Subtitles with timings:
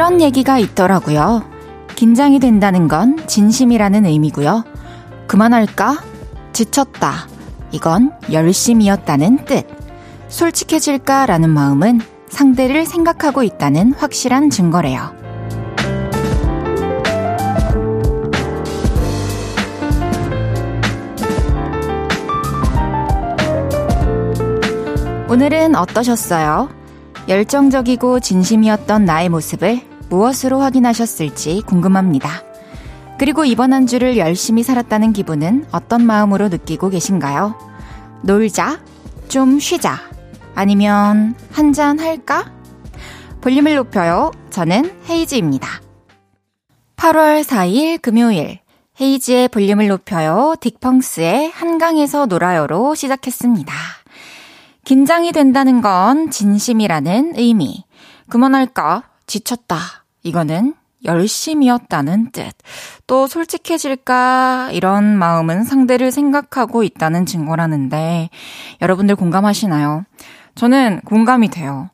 [0.00, 1.44] 이런 얘기가 있더라고요.
[1.94, 4.64] 긴장이 된다는 건 진심이라는 의미고요.
[5.26, 6.02] 그만할까?
[6.54, 7.28] 지쳤다.
[7.70, 9.66] 이건 열심이었다는 뜻.
[10.28, 15.14] 솔직해질까라는 마음은 상대를 생각하고 있다는 확실한 증거래요.
[25.28, 26.70] 오늘은 어떠셨어요?
[27.28, 32.42] 열정적이고 진심이었던 나의 모습을 무엇으로 확인하셨을지 궁금합니다.
[33.18, 37.54] 그리고 이번 한 주를 열심히 살았다는 기분은 어떤 마음으로 느끼고 계신가요?
[38.22, 38.80] 놀자?
[39.28, 39.98] 좀 쉬자?
[40.54, 42.52] 아니면 한 잔 할까?
[43.40, 44.32] 볼륨을 높여요.
[44.50, 45.68] 저는 헤이즈입니다.
[46.96, 48.58] 8월 4일 금요일
[49.00, 50.54] 헤이즈의 볼륨을 높여요.
[50.60, 53.72] 딕펑스의 한강에서 놀아요로 시작했습니다.
[54.84, 57.84] 긴장이 된다는 건 진심이라는 의미.
[58.28, 59.04] 그만할까?
[59.30, 59.78] 지쳤다.
[60.24, 62.52] 이거는 열심이었다는 뜻.
[63.06, 64.70] 또 솔직해질까?
[64.72, 68.28] 이런 마음은 상대를 생각하고 있다는 증거라는데,
[68.82, 70.04] 여러분들 공감하시나요?
[70.56, 71.88] 저는 공감이 돼요.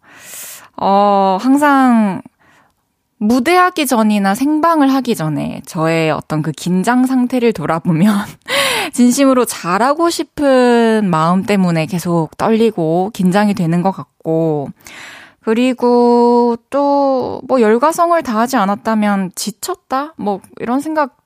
[0.77, 2.23] 어, 항상
[3.19, 8.15] 무대하기 전이나 생방을 하기 전에 저의 어떤 그 긴장 상태를 돌아보면
[8.93, 14.71] 진심으로 잘하고 싶은 마음 때문에 계속 떨리고 긴장이 되는 것 같고
[15.47, 20.15] 그리고 또 뭐 열과성을 다하지 않았다면 지쳤다?
[20.17, 21.17] 뭐 이런 생각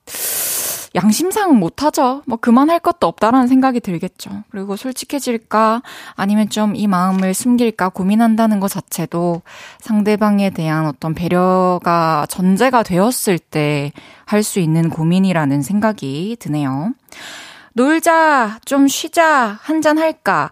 [0.94, 2.22] 양심상 못하죠.
[2.26, 4.30] 뭐 그만할 것도 없다라는 생각이 들겠죠.
[4.50, 5.82] 그리고 솔직해질까
[6.16, 9.42] 아니면 좀 이 마음을 숨길까 고민한다는 것 자체도
[9.78, 13.92] 상대방에 대한 어떤 배려가 전제가 되었을 때
[14.26, 16.92] 할 수 있는 고민이라는 생각이 드네요.
[17.74, 20.50] 놀자, 좀 쉬자, 한잔 할까.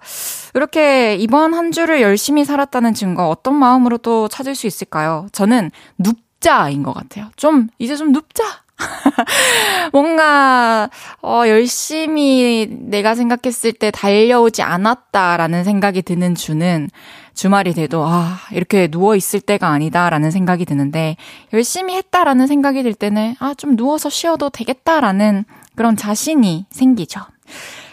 [0.55, 5.27] 이렇게 이번 한 주를 열심히 살았다는 증거 어떤 마음으로 또 찾을 수 있을까요?
[5.33, 7.31] 저는 눕자인 것 같아요.
[7.37, 8.45] 좀, 이제 좀 눕자.
[9.93, 10.89] 뭔가,
[11.21, 16.89] 어, 열심히 내가 생각했을 때 달려오지 않았다라는 생각이 드는 주는
[17.35, 21.17] 주말이 돼도, 아, 이렇게 누워있을 때가 아니다라는 생각이 드는데,
[21.53, 25.45] 열심히 했다라는 생각이 들 때는, 아, 좀 누워서 쉬어도 되겠다라는
[25.79, 27.21] 그런 자신이 생기죠.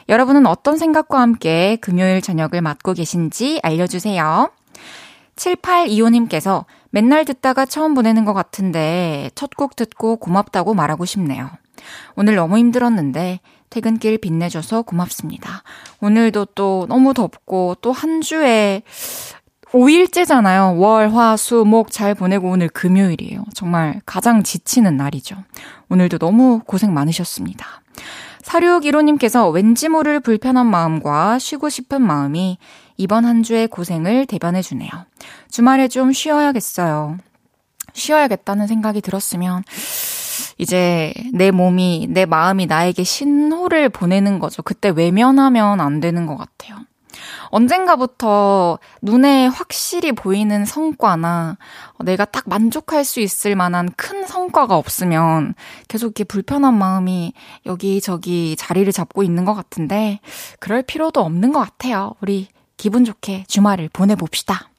[0.09, 4.50] 여러분은 어떤 생각과 함께 금요일 저녁을 맞고 계신지 알려주세요.
[5.35, 11.51] 7825님께서 맨날 듣다가 처음 보내는 것 같은데 첫 곡 듣고 고맙다고 말하고 싶네요.
[12.16, 15.62] 오늘 너무 힘들었는데 퇴근길 빛내줘서 고맙습니다.
[16.02, 18.81] 오늘도 또 너무 덥고 또 한 주에
[19.72, 20.79] 5일째잖아요.
[20.79, 23.44] 월, 화, 수, 목 잘 보내고 오늘 금요일이에요.
[23.53, 25.35] 정말 가장 지치는 날이죠.
[25.90, 27.66] 오늘도 너무 고생 많으셨습니다.
[28.44, 32.57] 4615님께서 왠지 모를 불편한 마음과 쉬고 싶은 마음이
[32.97, 34.90] 이번 한 주의 고생을 대변해주네요.
[35.50, 37.18] 주말에 좀 쉬어야겠어요.
[37.94, 39.63] 쉬어야겠다는 생각이 들었으면,
[40.57, 44.62] 이제 내 몸이, 내 마음이 나에게 신호를 보내는 거죠.
[44.62, 46.78] 그때 외면하면 안 되는 것 같아요.
[47.50, 51.58] 언젠가부터 눈에 확실히 보이는 성과나
[52.04, 55.54] 내가 딱 만족할 수 있을 만한 큰 성과가 없으면
[55.88, 57.34] 계속 이렇게 불편한 마음이
[57.66, 60.20] 여기저기 자리를 잡고 있는 것 같은데
[60.60, 62.16] 그럴 필요도 없는 것 같아요.
[62.22, 62.48] 우리
[62.78, 64.70] 기분 좋게 주말을 보내봅시다.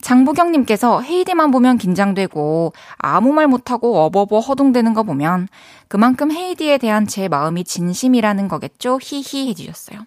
[0.00, 5.48] 장부경님께서 헤이디만 보면 긴장되고 아무 말 못하고 어버버 허둥대는 거 보면
[5.88, 9.00] 그만큼 헤이디에 대한 제 마음이 진심이라는 거겠죠?
[9.02, 10.00] 히히 해주셨어요.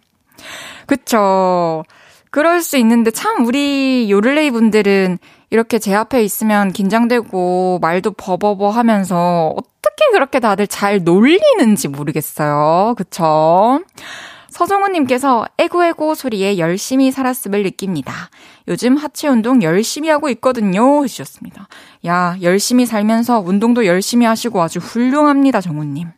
[0.85, 1.83] 그쵸.
[2.31, 5.17] 그럴 수 있는데 참 우리 요를레이 분들은
[5.49, 12.93] 이렇게 제 앞에 있으면 긴장되고 말도 버버버 하면서 어떻게 그렇게 다들 잘 놀리는지 모르겠어요.
[12.97, 13.81] 그쵸?
[14.49, 18.13] 서정훈님께서 에고에고 소리에 열심히 살았음을 느낍니다.
[18.67, 21.03] 요즘 하체 운동 열심히 하고 있거든요.
[21.03, 21.67] 해주셨습니다.
[22.05, 26.09] 야, 열심히 살면서 운동도 열심히 하시고 아주 훌륭합니다, 정훈님.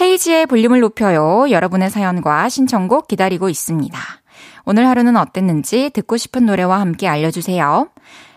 [0.00, 1.50] 헤이지의 볼륨을 높여요.
[1.50, 3.98] 여러분의 사연과 신청곡 기다리고 있습니다.
[4.64, 7.88] 오늘 하루는 어땠는지 듣고 싶은 노래와 함께 알려주세요.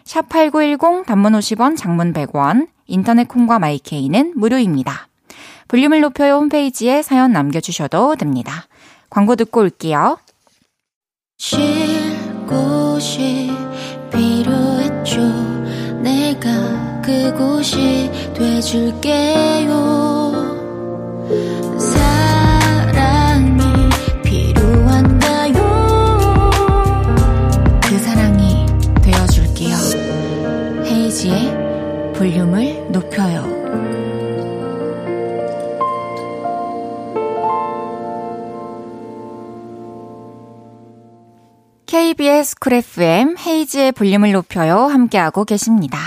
[0.04, 5.07] 샵8910 단문 50원, 장문 100원, 인터넷 콩과 마이케이는 무료입니다.
[5.69, 8.65] 볼륨을 높여요 홈페이지에 사연 남겨주셔도 됩니다.
[9.10, 10.18] 광고 듣고 올게요.
[11.38, 11.60] 쉴
[12.45, 13.51] 곳이
[14.12, 15.21] 필요했죠.
[16.01, 20.02] 내가 그곳이 돼줄게요.
[31.23, 33.63] 이은지의 볼륨을 높여요.
[41.85, 45.97] KBS 쿨 FM 헤이지의 볼륨을 높여요 함께하고 계십니다.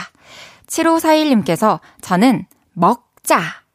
[0.67, 3.66] 7541님께서 저는 먹자.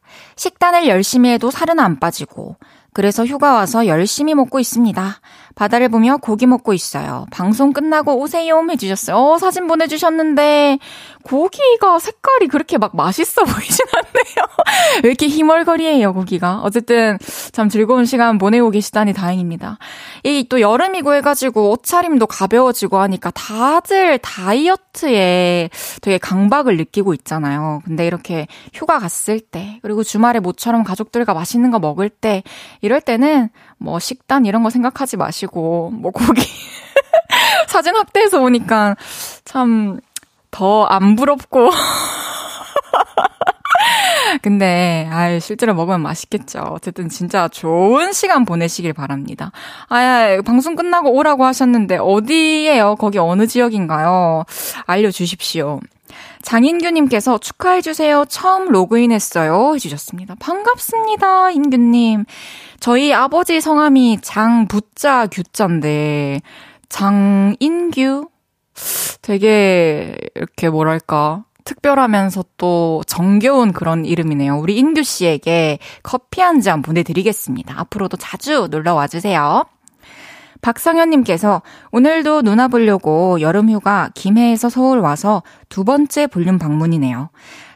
[0.42, 2.56] 식단을 열심히 해도 살은 안 빠지고
[2.92, 5.20] 그래서 휴가 와서 열심히 먹고 있습니다.
[5.54, 7.26] 바다를 보며 고기 먹고 있어요.
[7.30, 9.16] 방송 끝나고 오세요 해주셨어요.
[9.16, 10.78] 어, 사진 보내주셨는데,
[11.24, 14.46] 고기가 색깔이 그렇게 막 맛있어 보이진 않네요.
[15.04, 16.60] 왜 이렇게 희멀거리해요, 고기가.
[16.62, 17.18] 어쨌든,
[17.52, 19.78] 참 즐거운 시간 보내고 계시다니 다행입니다.
[20.24, 25.70] 이 또 여름이고 해가지고 옷차림도 가벼워지고 하니까 다들 다이어트에
[26.02, 27.80] 되게 강박을 느끼고 있잖아요.
[27.84, 32.42] 근데 이렇게 휴가 갔을 때, 그리고 주말에 모처럼 가족들과 맛있는 거 먹을 때,
[32.80, 33.48] 이럴 때는
[33.82, 36.42] 뭐 식단 이런 거 생각하지 마시고 뭐 고기
[37.68, 38.96] 사진 확대해서 오니까
[39.44, 39.98] 참
[40.50, 41.70] 더 안 부럽고
[44.42, 46.60] 근데 아 실제로 먹으면 맛있겠죠.
[46.70, 49.50] 어쨌든 진짜 좋은 시간 보내시길 바랍니다.
[49.88, 52.96] 아 방송 끝나고 오라고 하셨는데 어디예요?
[52.96, 54.44] 거기 어느 지역인가요?
[54.86, 55.80] 알려 주십시오.
[56.42, 58.24] 장인규님께서 축하해주세요.
[58.28, 59.74] 처음 로그인했어요.
[59.74, 60.34] 해주셨습니다.
[60.38, 62.24] 반갑습니다, 인규님.
[62.82, 66.40] 저희 아버지 성함이 장부자 규자인데,
[66.88, 68.28] 장인규?
[69.22, 71.44] 되게, 이렇게 뭐랄까.
[71.62, 74.58] 특별하면서 또 정겨운 그런 이름이네요.
[74.58, 77.78] 우리 인규 씨에게 커피 한 잔 보내드리겠습니다.
[77.78, 79.64] 앞으로도 자주 놀러 와주세요.
[80.60, 81.62] 박성현님께서
[81.92, 87.30] 오늘도 누나 보려고 여름휴가 김해에서 서울 와서 두 번째 볼륨 방문이네요.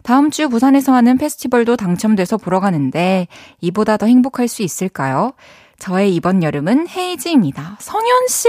[0.06, 3.26] 다음 주 부산에서 하는 페스티벌도 당첨돼서 보러 가는데
[3.60, 5.32] 이보다 더 행복할 수 있을까요?
[5.80, 7.76] 저의 이번 여름은 헤이즈입니다.
[7.80, 8.48] 성현 씨!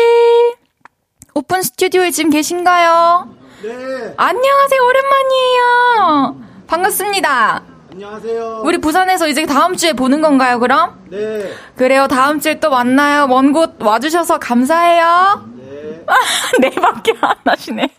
[1.34, 3.28] 오픈 스튜디오에 지금 계신가요?
[3.64, 3.70] 네.
[4.18, 4.82] 안녕하세요.
[4.86, 6.42] 오랜만이에요.
[6.68, 7.64] 반갑습니다.
[7.92, 8.62] 안녕하세요.
[8.64, 11.04] 우리 부산에서 이제 다음 주에 보는 건가요, 그럼?
[11.10, 11.52] 네.
[11.76, 12.08] 그래요.
[12.08, 13.26] 다음 주에 또 만나요.
[13.26, 15.50] 먼 곳 와주셔서 감사해요.
[15.58, 16.06] 네.
[16.62, 17.90] 네 밖에 안 하시네.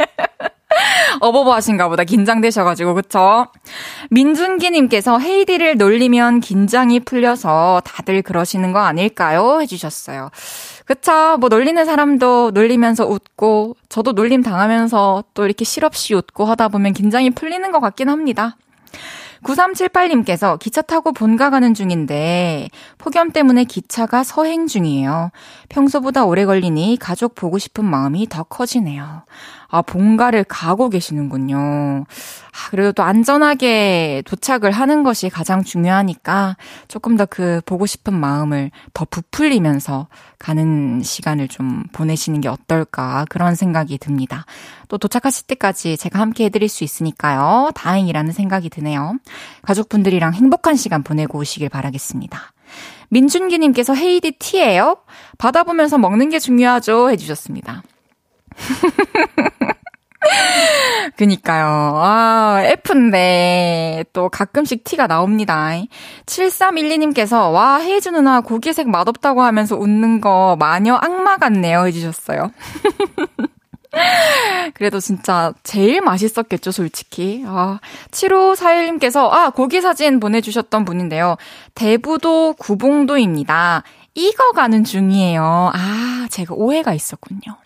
[1.20, 2.04] 어버버 하신가 보다.
[2.04, 3.46] 긴장되셔가지고, 그쵸?
[4.10, 9.60] 민준기님께서 헤이디를 놀리면 긴장이 풀려서 다들 그러시는 거 아닐까요?
[9.60, 10.30] 해주셨어요.
[10.84, 11.36] 그쵸.
[11.38, 17.30] 뭐 놀리는 사람도 놀리면서 웃고, 저도 놀림 당하면서 또 이렇게 실없이 웃고 하다 보면 긴장이
[17.30, 18.56] 풀리는 것 같긴 합니다.
[19.42, 22.68] 9378님께서 기차 타고 본가 가는 중인데
[22.98, 25.30] 폭염 때문에 기차가 서행 중이에요.
[25.68, 29.22] 평소보다 오래 걸리니 가족 보고 싶은 마음이 더 커지네요.
[29.70, 31.56] 아, 본가를 가고 계시는군요.
[31.58, 36.56] 아, 그래도 또 안전하게 도착을 하는 것이 가장 중요하니까
[36.88, 43.54] 조금 더 그 보고 싶은 마음을 더 부풀리면서 가는 시간을 좀 보내시는 게 어떨까 그런
[43.54, 44.44] 생각이 듭니다.
[44.88, 47.70] 또 도착하실 때까지 제가 함께 해드릴 수 있으니까요.
[47.74, 49.18] 다행이라는 생각이 드네요.
[49.62, 52.52] 가족분들이랑 행복한 시간 보내고 오시길 바라겠습니다.
[53.10, 54.98] 민준기님께서 헤이디 티예요?
[55.38, 57.10] 받아보면서 먹는 게 중요하죠?
[57.10, 57.82] 해주셨습니다.
[61.16, 61.92] 그니까요.
[61.96, 65.70] 아, F인데, 또 가끔씩 티가 나옵니다.
[66.26, 71.86] 7312님께서, 와, 헤이즈 누나 고기색 맛없다고 하면서 웃는 거 마녀 악마 같네요.
[71.86, 72.50] 해주셨어요.
[74.74, 77.42] 그래도 진짜 제일 맛있었겠죠, 솔직히.
[77.46, 77.78] 아,
[78.10, 81.36] 7541님께서, 아, 고기 사진 보내주셨던 분인데요.
[81.74, 83.82] 대부도 구봉도입니다.
[84.14, 85.70] 익어가는 중이에요.
[85.72, 87.56] 아, 제가 오해가 있었군요.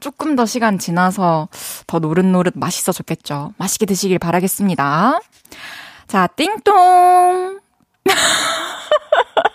[0.00, 1.48] 조금 더 시간 지나서
[1.86, 3.52] 더 노릇노릇 맛있어졌겠죠.
[3.56, 5.20] 맛있게 드시길 바라겠습니다.
[6.06, 7.60] 자, 띵동!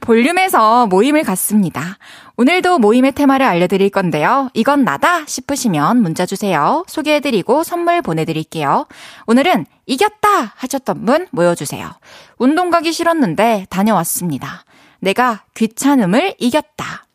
[0.00, 1.98] 볼륨에서 모임을 갖습니다.
[2.36, 4.50] 오늘도 모임의 테마를 알려드릴 건데요.
[4.54, 6.84] 이건 나다 싶으시면 문자 주세요.
[6.86, 8.86] 소개해드리고 선물 보내드릴게요.
[9.26, 11.90] 오늘은 이겼다 하셨던 분 모여주세요.
[12.38, 14.64] 운동 가기 싫었는데 다녀왔습니다.
[15.00, 17.05] 내가 귀찮음을 이겼다.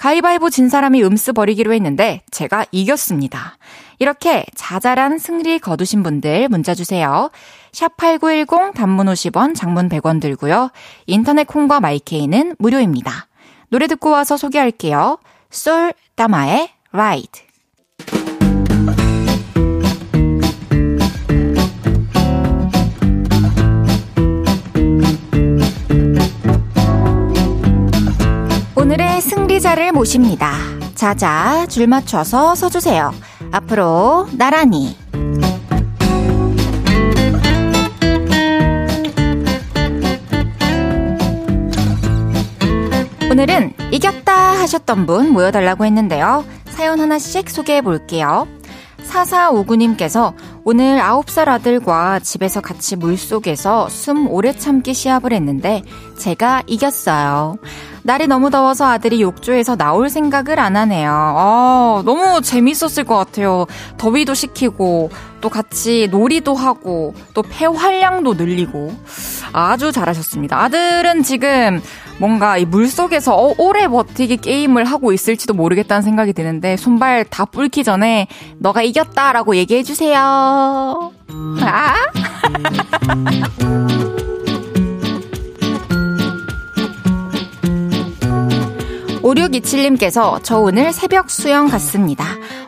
[0.00, 3.58] 가위바위보 진 사람이 음수 버리기로 했는데 제가 이겼습니다.
[3.98, 7.30] 이렇게 자잘한 승리 거두신 분들 문자 주세요.
[7.72, 10.70] 샵8910 단문 50원, 장문 100원 들고요.
[11.06, 13.28] 인터넷 콩과 마이케이는 무료입니다.
[13.68, 15.18] 노래 듣고 와서 소개할게요.
[15.50, 17.14] 솔 따마의 라
[28.90, 30.52] 오늘의 승리자를 모십니다.
[30.96, 33.14] 자자, 줄 맞춰서 서주세요.
[33.52, 34.96] 앞으로 나란히.
[43.30, 46.44] 오늘은 이겼다 하셨던 분 모여달라고 했는데요.
[46.70, 48.48] 사연 하나씩 소개해 볼게요.
[49.06, 55.82] 4459님께서 오늘 9살 아들과 집에서 같이 물속에서 숨 오래 참기 시합을 했는데
[56.18, 57.56] 제가 이겼어요.
[58.02, 61.10] 날이 너무 더워서 아들이 욕조에서 나올 생각을 안 하네요.
[61.12, 63.66] 아, 너무 재밌었을 것 같아요.
[63.98, 68.94] 더위도 식히고, 또 같이 놀이도 하고, 또 폐 활량도 늘리고.
[69.52, 70.60] 아주 잘하셨습니다.
[70.62, 71.82] 아들은 지금
[72.18, 77.84] 뭔가 이 물속에서 어, 오래 버티기 게임을 하고 있을지도 모르겠다는 생각이 드는데, 손발 다 뿔기
[77.84, 78.28] 전에
[78.58, 81.12] 너가 이겼다라고 얘기해주세요.
[81.62, 81.94] 아?
[89.22, 92.24] 5627님께서 저 오늘 새벽 수영 갔습니다.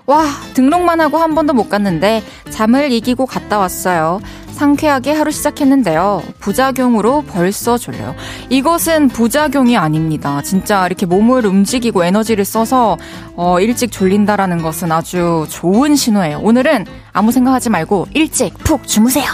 [0.06, 4.21] 와, 등록만 하고 한 번도 못 갔는데 잠을 이기고 갔다 왔어요.
[4.52, 6.23] 상쾌하게 하루 시작했는데요.
[6.38, 8.14] 부작용으로 벌써 졸려요.
[8.50, 10.42] 이것은 부작용이 아닙니다.
[10.42, 12.99] 진짜 이렇게 몸을 움직이고 에너지를 써서
[13.35, 16.40] 어, 일찍 졸린다라는 것은 아주 좋은 신호예요.
[16.40, 19.25] 오늘은 아무 생각하지 말고 일찍 푹 주무세요.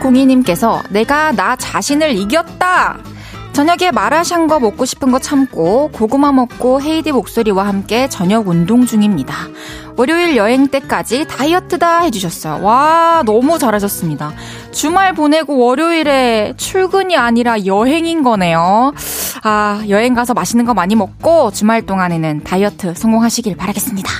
[0.00, 2.98] 2102님께서 내가 나 자신을 이겼다!
[3.52, 9.34] 저녁에 마라샹궈 먹고 싶은 거 참고 고구마 먹고 헤이디 목소리와 함께 저녁 운동 중입니다.
[9.96, 12.64] 월요일 여행 때까지 다이어트다 해주셨어요.
[12.64, 14.32] 와, 너무 잘하셨습니다.
[14.70, 18.92] 주말 보내고 월요일에 출근이 아니라 여행인 거네요.
[19.42, 24.10] 아, 여행 가서 맛있는 거 많이 먹고 주말 동안에는 다이어트 성공하시길 바라겠습니다.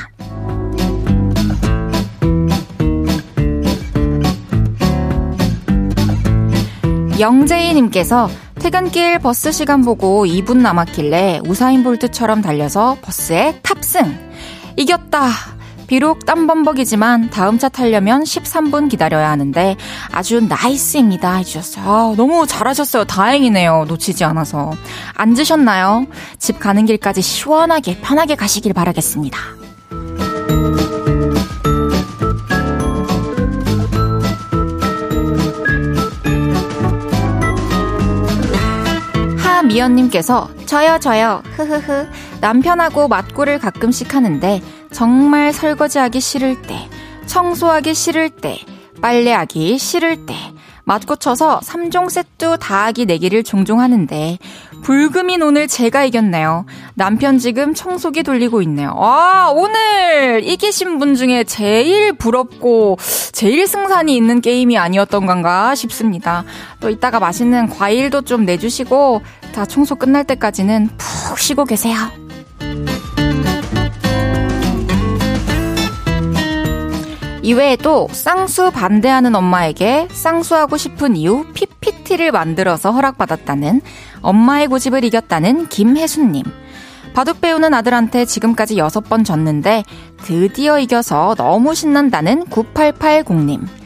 [7.20, 14.30] 영재희님께서 퇴근길 버스 시간 보고 2분 남았길래 우사인 볼트처럼 달려서 버스에 탑승.
[14.76, 15.28] 이겼다.
[15.86, 19.76] 비록 땀범벅이지만 다음 차 타려면 13분 기다려야 하는데
[20.12, 21.84] 아주 나이스입니다 해주셨어요.
[21.84, 23.04] 아, 너무 잘하셨어요.
[23.04, 23.86] 다행이네요.
[23.88, 24.72] 놓치지 않아서.
[25.14, 26.06] 앉으셨나요?
[26.38, 29.59] 집 가는 길까지 시원하게 편하게 가시길 바라겠습니다.
[39.70, 42.08] 미연님께서 저요 저요 흐흐흐
[42.40, 44.60] 남편하고 맞고를 가끔씩 하는데
[44.90, 46.88] 정말 설거지하기 싫을 때
[47.26, 48.58] 청소하기 싫을 때
[49.00, 50.34] 빨래하기 싫을 때
[50.84, 54.38] 맞고 쳐서 3종 세트 다 하기 내기를 종종 하는데
[54.82, 56.64] 불금인 오늘 제가 이겼네요.
[56.94, 58.94] 남편 지금 청소기 돌리고 있네요.
[58.96, 62.98] 와, 오늘 이기신 분 중에 제일 부럽고
[63.32, 66.44] 제일 승산이 있는 게임이 아니었던 건가 싶습니다.
[66.80, 69.22] 또 이따가 맛있는 과일도 좀 내주시고
[69.52, 71.96] 다 청소 끝날 때까지는 푹 쉬고 계세요.
[77.42, 83.80] 이외에도 쌍수 반대하는 엄마에게 쌍수하고 싶은 이유 PPT를 만들어서 허락받았다는
[84.20, 86.44] 엄마의 고집을 이겼다는 김혜수님.
[87.14, 89.82] 바둑 배우는 아들한테 지금까지 6번 졌는데
[90.18, 93.79] 드디어 이겨서 너무 신난다는 9880님.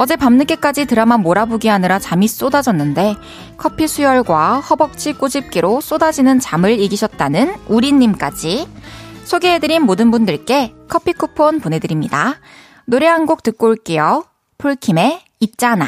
[0.00, 3.16] 어제 밤늦게까지 드라마 몰아보기 하느라 잠이 쏟아졌는데
[3.56, 8.68] 커피 수혈과 허벅지 꼬집기로 쏟아지는 잠을 이기셨다는 우리님까지
[9.24, 12.36] 소개해드린 모든 분들께 커피 쿠폰 보내드립니다.
[12.84, 14.24] 노래 한 곡 듣고 올게요.
[14.58, 15.86] 폴킴의 있잖아.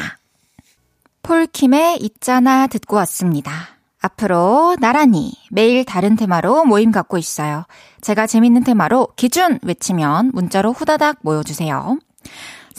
[1.23, 3.53] 폴킴의 있잖아 듣고 왔습니다.
[4.01, 7.63] 앞으로 나란히 매일 다른 테마로 모임 갖고 있어요.
[8.01, 11.97] 제가 재밌는 테마로 기준 외치면 문자로 후다닥 모여주세요.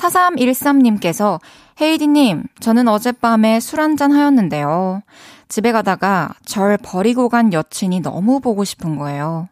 [0.02, 1.40] 4313님께서
[1.80, 5.02] 헤이디님, 저는 어젯밤에 술 한잔 하였는데요.
[5.48, 9.48] 집에 가다가 절 버리고 간 여친이 너무 보고 싶은 거예요.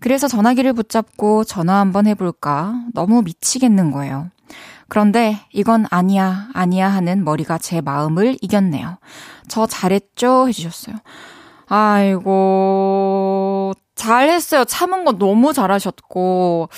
[0.00, 4.28] 그래서 전화기를 붙잡고 전화 한번 해볼까 너무 미치겠는 거예요.
[4.88, 8.98] 그런데 이건 아니야, 아니야 하는 머리가 제 마음을 이겼네요.
[9.48, 10.48] 저 잘했죠?
[10.48, 10.96] 해주셨어요.
[11.68, 12.92] 아이고,
[13.94, 14.64] 잘했어요.
[14.64, 16.68] 참은 거 너무 잘하셨고,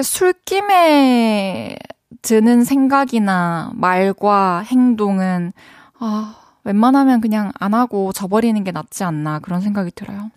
[0.00, 1.76] 술김에
[2.22, 5.52] 드는 생각이나 말과 행동은,
[5.98, 10.30] 아, 웬만하면 그냥 안 하고 져버리는 게 낫지 않나, 그런 생각이 들어요.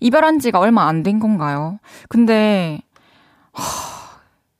[0.00, 1.78] 이별한 지가 얼마 안 된 건가요?
[2.08, 2.80] 근데,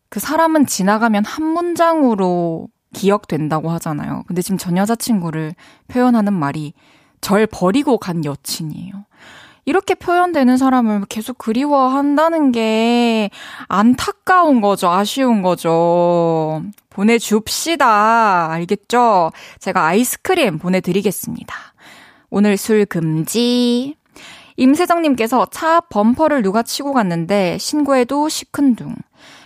[0.09, 4.25] 그 사람은 지나가면 한 문장으로 기억된다고 하잖아요.
[4.26, 5.54] 근데 지금 전 여자친구를
[5.88, 6.73] 표현하는 말이
[7.21, 9.04] 절 버리고 간 여친이에요.
[9.66, 13.30] 이렇게 표현되는 사람을 계속 그리워한다는 게
[13.66, 14.88] 안타까운 거죠.
[14.88, 16.62] 아쉬운 거죠.
[16.88, 18.50] 보내줍시다.
[18.52, 19.32] 알겠죠?
[19.58, 21.54] 제가 아이스크림 보내드리겠습니다.
[22.30, 23.96] 오늘 술 금지.
[24.56, 28.94] 임세정님께서 차 범퍼를 누가 치고 갔는데 신고해도 시큰둥.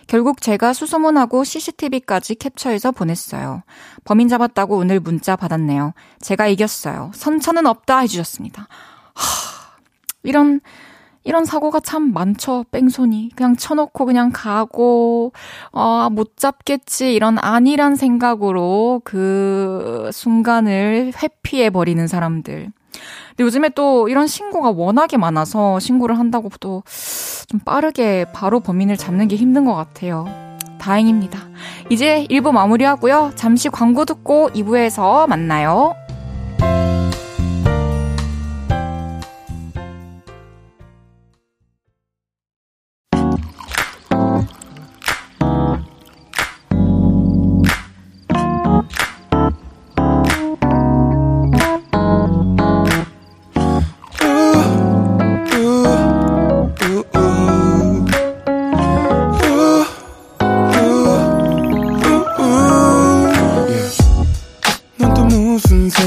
[0.07, 3.63] 결국 제가 수소문하고 CCTV까지 캡처해서 보냈어요.
[4.05, 5.95] 범인 잡았다고 오늘 문자 받았네요.
[6.21, 7.11] 제가 이겼어요.
[7.15, 8.69] 선처는 없다 해주셨습니다.
[10.25, 10.61] 하, 이런,
[11.25, 13.31] 이런 사고가 참 많죠, 뺑소니.
[13.37, 15.33] 그냥 쳐놓고 그냥 가고,
[15.73, 22.73] 아, 못 잡겠지, 이런 안일한 생각으로 그 순간을 회피해버리는 사람들.
[23.31, 26.83] 근데 요즘에 또 이런 신고가 워낙에 많아서 신고를 한다고 또
[27.51, 30.25] 좀 빠르게 바로 범인을 잡는 게 힘든 것 같아요.
[30.79, 31.41] 다행입니다.
[31.91, 33.33] 이제 1부 마무리하고요.
[33.35, 35.97] 잠시 광고 듣고 2부에서 만나요.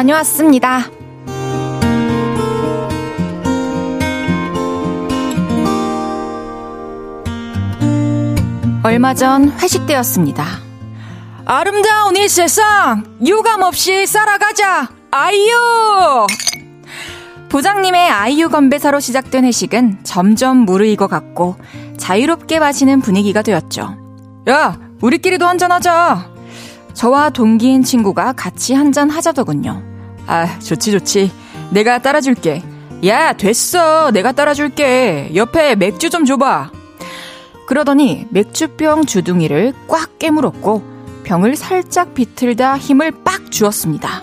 [0.00, 0.90] 다녀왔습니다.
[8.82, 10.44] 얼마 전 회식 때였습니다.
[11.44, 16.26] 아름다운 이 세상 유감 없이 살아가자 아이유
[17.50, 21.56] 부장님의 아이유 건배사로 시작된 회식은 점점 무르익어 갔고
[21.98, 23.98] 자유롭게 마시는 분위기가 되었죠.
[24.48, 26.30] 야, 우리끼리도 한잔하자.
[26.94, 29.89] 저와 동기인 친구가 같이 한잔 하자더군요.
[30.30, 31.32] 아, 좋지, 좋지.
[31.70, 32.62] 내가 따라줄게.
[33.04, 34.12] 야, 됐어.
[34.12, 35.32] 내가 따라줄게.
[35.34, 36.70] 옆에 맥주 좀 줘봐.
[37.66, 40.84] 그러더니 맥주병 주둥이를 꽉 깨물었고
[41.24, 44.22] 병을 살짝 비틀다 힘을 빡 주었습니다.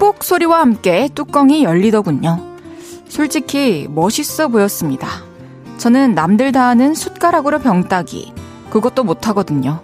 [0.00, 2.44] 뽁 소리와 함께 뚜껑이 열리더군요.
[3.08, 5.08] 솔직히 멋있어 보였습니다.
[5.78, 8.32] 저는 남들 다 하는 숟가락으로 병 따기,
[8.70, 9.80] 그것도 못하거든요.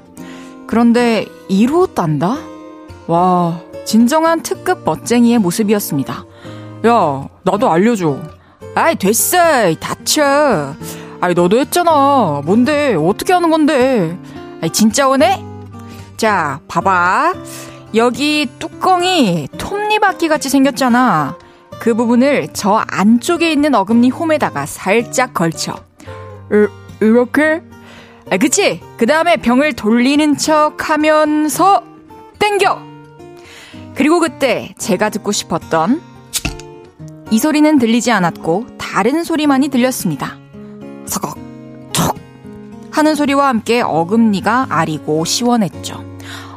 [0.67, 2.56] 그런데 이로 딴다?
[3.07, 6.25] 와, 진정한 특급 멋쟁이의 모습이었습니다.
[6.87, 8.19] 야, 나도 알려줘.
[8.75, 9.39] 아이, 됐어.
[9.81, 10.75] 다쳐.
[11.21, 12.43] 아이, 너도 했잖아.
[12.45, 12.95] 뭔데?
[12.95, 14.19] 어떻게 하는 건데?
[14.61, 15.43] 아이, 진짜 원해?
[16.17, 17.35] 자, 봐봐.
[17.95, 21.37] 여기 뚜껑이 톱니바퀴 같이 생겼잖아.
[21.79, 25.77] 그 부분을 저 안쪽에 있는 어금니 홈에다가 살짝 걸쳐.
[26.53, 26.69] 으,
[27.01, 27.63] 이렇게?
[28.31, 28.81] 아, 그치?
[28.97, 31.83] 그 다음에 병을 돌리는 척 하면서
[32.39, 32.86] 땡겨!
[33.97, 36.03] 그리고 그때 제가 듣고 싶었던
[37.31, 40.37] 이 소리는 들리지 않았고 다른 소리만이 들렸습니다.
[41.07, 41.37] 서걱,
[41.93, 42.15] 툭!
[42.93, 46.05] 하는 소리와 함께 어금니가 아리고 시원했죠.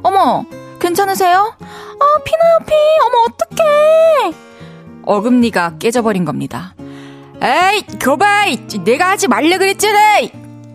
[0.04, 0.46] 어머,
[0.80, 1.56] 괜찮으세요?
[1.60, 2.74] 아, 피나요, 피.
[3.06, 4.38] 어머, 어떡해.
[5.04, 6.76] 어금니가 깨져버린 겁니다.
[7.42, 8.68] 에이, 거봐이!
[8.84, 10.20] 내가 하지 말래 그랬잖아!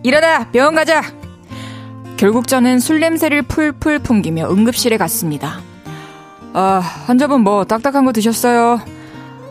[0.03, 1.01] 일어나, 병원 가자!
[2.17, 5.61] 결국 저는 술 냄새를 풀풀 풍기며 응급실에 갔습니다.
[6.57, 8.79] 아, 환자분 뭐 딱딱한 거 드셨어요?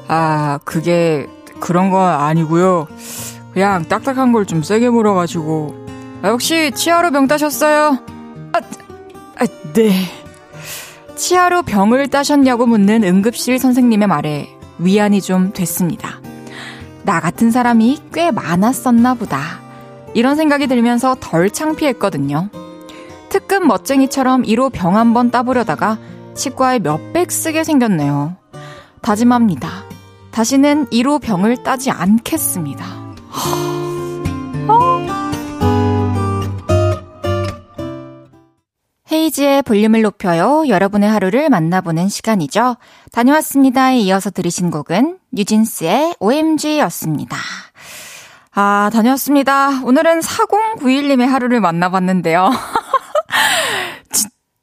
[0.08, 1.26] 아, 그게
[1.60, 2.86] 그런 거 아니고요.
[3.52, 5.84] 그냥 딱딱한 걸 좀 세게 물어가지고.
[6.22, 7.98] 아, 혹시 치아로 병 따셨어요?
[8.54, 8.58] 아,
[9.38, 9.92] 아, 네.
[11.14, 16.20] 치아로 병을 따셨냐고 묻는 응급실 선생님의 말에 위안이 좀 됐습니다.
[17.02, 19.60] 나 같은 사람이 꽤 많았었나 보다.
[20.14, 22.48] 이런 생각이 들면서 덜 창피했거든요.
[23.28, 25.98] 특급 멋쟁이처럼 이로 병한번 따보려다가
[26.34, 28.36] 치과에 몇백 쓰게 생겼네요.
[29.02, 29.68] 다짐합니다.
[30.30, 32.84] 다시는 이로 병을 따지 않겠습니다.
[39.12, 40.64] 헤이지의 볼륨을 높여요.
[40.66, 42.76] 여러분의 하루를 만나보는 시간이죠.
[43.12, 47.36] 다녀왔습니다에 이어서 들으신 곡은 뉴진스의 OMG였습니다.
[48.56, 49.82] 아, 다녀왔습니다.
[49.84, 52.50] 오늘은 4091님의 하루를 만나봤는데요.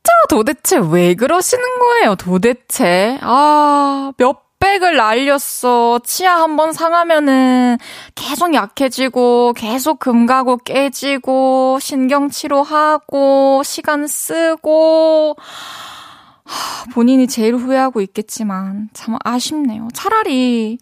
[0.04, 3.20] 진짜 도대체 왜 그러시는 거예요, 도대체?
[3.22, 6.00] 아, 몇 백을 날렸어.
[6.04, 7.78] 치아 한 번 상하면은
[8.16, 15.36] 계속 약해지고, 계속 금 가고 깨지고, 신경 치료하고, 시간 쓰고,
[16.94, 19.88] 본인이 제일 후회하고 있겠지만, 참 아쉽네요.
[19.94, 20.78] 차라리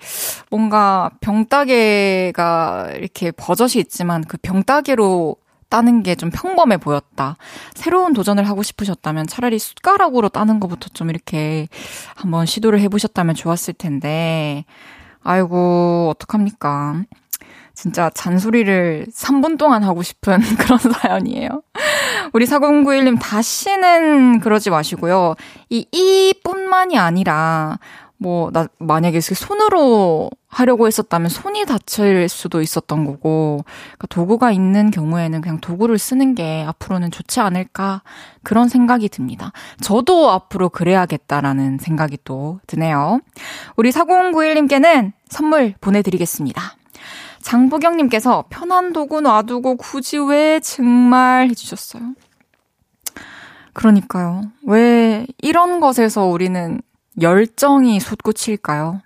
[0.50, 5.36] 뭔가 병따개가 이렇게 버젓이 있지만, 그 병따개로
[5.70, 7.38] 따는 게 좀 평범해 보였다.
[7.76, 11.68] 새로운 도전을 하고 싶으셨다면 차라리 숟가락으로 따는 것부터 좀 이렇게
[12.16, 14.66] 한번 시도를 해보셨다면 좋았을 텐데,
[15.24, 17.04] 아이고, 어떡합니까.
[17.74, 21.62] 진짜 잔소리를 3분 동안 하고 싶은 그런 사연이에요.
[22.34, 25.36] 우리 4091님 다시는 그러지 마시고요.
[25.70, 27.80] 이, 이 뿐만이 아니라,
[28.22, 35.40] 뭐, 나, 만약에 손으로 하려고 했었다면 손이 다칠 수도 있었던 거고, 그러니까 도구가 있는 경우에는
[35.40, 38.04] 그냥 도구를 쓰는 게 앞으로는 좋지 않을까,
[38.44, 39.54] 그런 생각이 듭니다.
[39.82, 43.22] 저도 앞으로 그래야겠다라는 생각이 또 드네요.
[43.78, 46.62] 우리 4091님께는 선물 보내드리겠습니다.
[47.42, 52.02] 장부경님께서 편한 도구 놔두고 굳이 왜 정말 해주셨어요.
[53.72, 54.42] 그러니까요.
[54.64, 56.82] 왜 이런 것에서 우리는
[57.22, 59.02] 열정이 솟구칠까요?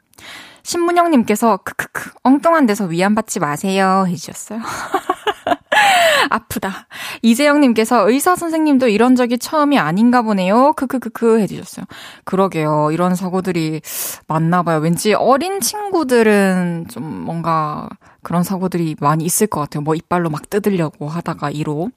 [0.63, 4.59] 신문영님께서 크크크 엉뚱한 데서 위안받지 마세요 해주셨어요.
[6.29, 6.87] 아프다.
[7.21, 10.73] 이재영님께서 의사 선생님도 이런 적이 처음이 아닌가 보네요.
[10.73, 11.85] 크크크크 해주셨어요.
[12.23, 12.89] 그러게요.
[12.91, 13.81] 이런 사고들이
[14.27, 14.79] 많나 봐요.
[14.79, 17.89] 왠지 어린 친구들은 좀 뭔가
[18.21, 19.81] 그런 사고들이 많이 있을 것 같아요.
[19.81, 21.89] 뭐 이빨로 막 뜯으려고 하다가 이로.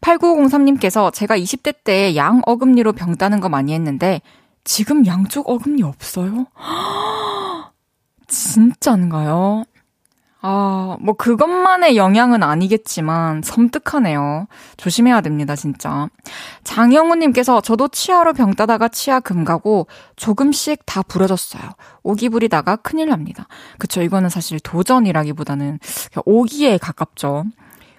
[0.00, 4.22] 8903님께서 제가 20대 때 양 어금니로 병 따는 거 많이 했는데
[4.66, 6.46] 지금 양쪽 어금니 없어요?
[8.26, 9.64] 진짜인가요?
[10.42, 14.48] 아, 뭐 그것만의 영향은 아니겠지만 섬뜩하네요.
[14.76, 16.08] 조심해야 됩니다, 진짜.
[16.64, 21.62] 장영우님께서 저도 치아로 병 따다가 치아 금 가고 조금씩 다 부러졌어요.
[22.02, 23.46] 오기 부리다가 큰일 납니다.
[23.78, 25.78] 그쵸, 이거는 사실 도전이라기보다는
[26.24, 27.44] 오기에 가깝죠.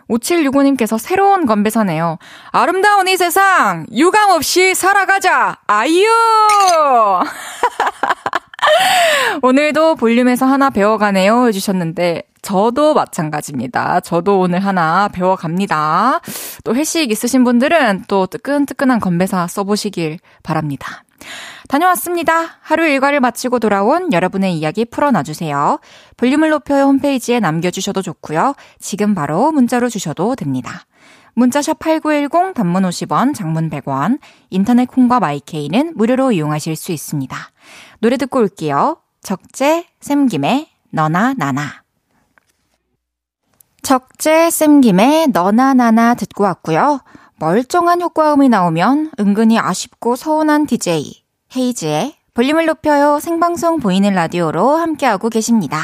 [0.09, 2.17] 5765님께서 새로운 건배사네요.
[2.51, 5.57] 아름다운 이 세상, 유감 없이 살아가자!
[5.67, 6.05] 아유!
[9.41, 13.99] 오늘도 볼륨에서 하나 배워가네요 해주셨는데 저도 마찬가지입니다.
[13.99, 16.21] 저도 오늘 하나 배워갑니다.
[16.63, 21.03] 또 회식 있으신 분들은 또 뜨끈뜨끈한 건배사 써보시길 바랍니다.
[21.67, 22.57] 다녀왔습니다.
[22.61, 25.79] 하루 일과를 마치고 돌아온 여러분의 이야기 풀어놔주세요.
[26.15, 28.55] 볼륨을 높여요 홈페이지에 남겨주셔도 좋고요.
[28.79, 30.85] 지금 바로 문자로 주셔도 됩니다.
[31.33, 37.37] 문자샵 8910 단문 50원, 장문 100원, 인터넷 콩과 마이케이는 무료로 이용하실 수 있습니다.
[37.99, 38.97] 노래 듣고 올게요.
[39.21, 41.83] 적재, 샘김의 너나 나나.
[43.83, 47.01] 적재, 샘김의 너나 나나 듣고 왔고요.
[47.39, 51.23] 멀쩡한 효과음이 나오면 은근히 아쉽고 서운한 DJ
[51.55, 55.79] 헤이즈의 볼륨을 높여요 생방송 보이는 라디오로 함께하고 계십니다.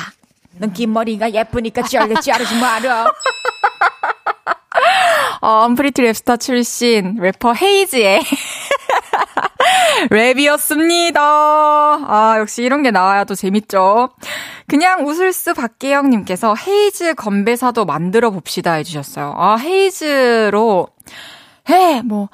[0.57, 3.05] 넌 긴 머리가 예쁘니까 잘려 자르지 마라.
[5.41, 8.21] 어, 언프리티 랩스타 출신 래퍼 헤이즈의
[10.09, 11.17] 랩이었습니다.
[11.17, 14.09] 아, 역시 이런 게 나와야 또 재밌죠.
[14.67, 19.33] 그냥 웃을수 박계영님께서 헤이즈 건배사도 만들어 봅시다 해주셨어요.
[19.37, 20.87] 아, 헤이즈로,
[21.69, 22.29] 해, 뭐,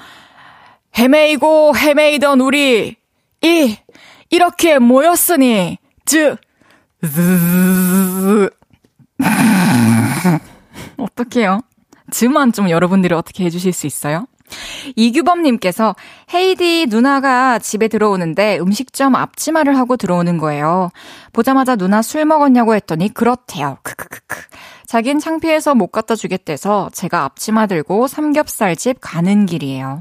[0.97, 2.95] 헤매이고 헤매이던 우리,
[3.41, 3.77] 이,
[4.29, 6.37] 이렇게 모였으니, 즉,
[10.97, 11.61] 어떡해요?
[12.11, 14.25] 즈만 좀 여러분들이 어떻게 해주실 수 있어요?
[14.95, 15.95] 이규범님께서
[16.33, 20.89] 헤이디 누나가 집에 들어오는데 음식점 앞치마를 하고 들어오는 거예요.
[21.33, 23.77] 보자마자 누나 술 먹었냐고 했더니 그렇대요.
[23.83, 24.41] 크크크크.
[24.89, 29.99] 자긴 창피해서 못 갖다 주겠대서 제가 앞치마 들고 삼겹살집 가는 길이에요.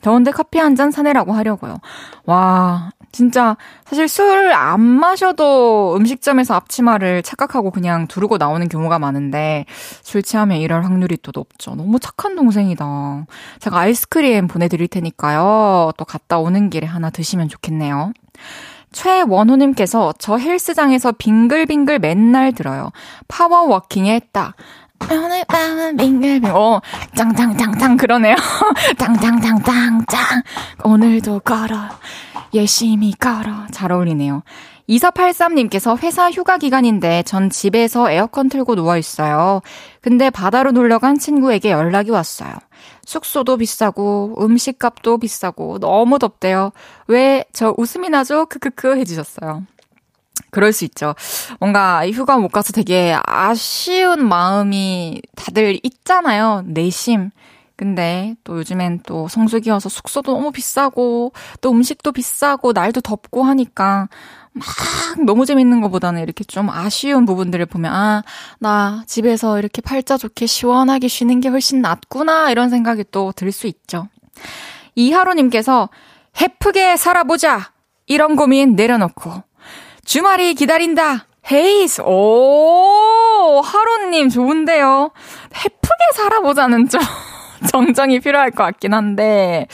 [0.00, 1.76] 더운데 커피 한 잔 사내라고 하려고요.
[2.24, 9.66] 와, 진짜 사실 술 안 마셔도 음식점에서 앞치마를 착각하고 그냥 두르고 나오는 경우가 많은데
[10.02, 11.74] 술 취하면 이럴 확률이 또 높죠.
[11.74, 13.26] 너무 착한 동생이다.
[13.58, 15.92] 제가 아이스크림 보내드릴 테니까요.
[15.98, 18.12] 또 갔다 오는 길에 하나 드시면 좋겠네요.
[18.92, 22.90] 최원호님께서 저 헬스장에서 빙글빙글 맨날 들어요.
[23.28, 24.54] 파워워킹에 딱
[25.10, 26.50] 오늘 밤은 빙글빙글.
[26.50, 26.80] 어,
[27.14, 28.34] 짱짱짱짱 그러네요.
[28.98, 30.42] 짱짱짱짱짱.
[30.84, 31.76] 오늘도 걸어.
[32.54, 33.66] 열심히 걸어.
[33.70, 34.42] 잘 어울리네요.
[34.90, 39.62] 2483님께서 회사 휴가 기간인데 전 집에서 에어컨 틀고 누워 있어요.
[40.00, 42.52] 근데 바다로 놀러 간 친구에게 연락이 왔어요.
[43.04, 46.72] 숙소도 비싸고 음식값도 비싸고 너무 덥대요.
[47.06, 48.46] 왜 저 웃음이 나죠?
[48.46, 49.64] 크크크 해주셨어요.
[50.50, 51.14] 그럴 수 있죠.
[51.60, 56.62] 뭔가 휴가 못 가서 되게 아쉬운 마음이 다들 있잖아요.
[56.66, 57.30] 내심.
[57.76, 64.08] 근데 또 요즘엔 또 성수기여서 숙소도 너무 비싸고 또 음식도 비싸고 날도 덥고 하니까
[64.52, 64.66] 막
[65.24, 68.22] 너무 재밌는 것보다는 이렇게 좀 아쉬운 부분들을 보면 아,
[68.58, 73.66] 나 집에서 이렇게 팔자 좋게 시원하게 쉬는 게 훨씬 낫구나 이런 생각이 또 들 수
[73.66, 74.08] 있죠.
[74.96, 75.88] 이하로 님께서
[76.40, 77.72] 해프게 살아보자
[78.06, 79.42] 이런 고민 내려놓고
[80.04, 81.26] 주말이 기다린다.
[81.50, 82.02] 헤이스.
[82.02, 85.10] 오, 하루님 좋은데요.
[85.54, 87.00] 해프게 살아보자는 좀
[87.70, 89.66] 정정이 필요할 것 같긴 한데.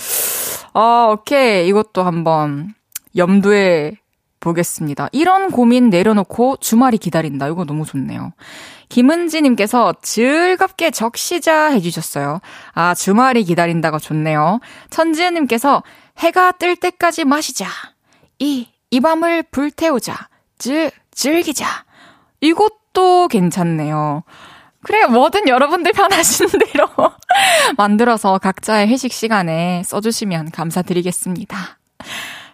[0.74, 1.66] 아, 오케이.
[1.68, 2.74] 이것도 한번
[3.16, 3.96] 염두에
[4.46, 5.08] 보겠습니다.
[5.12, 7.48] 이런 고민 내려놓고 주말이 기다린다.
[7.48, 8.32] 이거 너무 좋네요.
[8.88, 12.40] 김은지님께서 즐겁게 적시자 해주셨어요.
[12.72, 14.60] 아, 주말이 기다린다가 좋네요.
[14.90, 15.82] 천지은님께서
[16.18, 17.66] 해가 뜰 때까지 마시자.
[18.38, 20.28] 이, 이 밤을 불태우자.
[20.58, 21.66] 즐, 즐기자.
[22.40, 24.22] 이것도 괜찮네요.
[24.84, 26.88] 그래, 뭐든 여러분들 편하신 대로
[27.76, 31.78] 만들어서 각자의 회식 시간에 써주시면 감사드리겠습니다.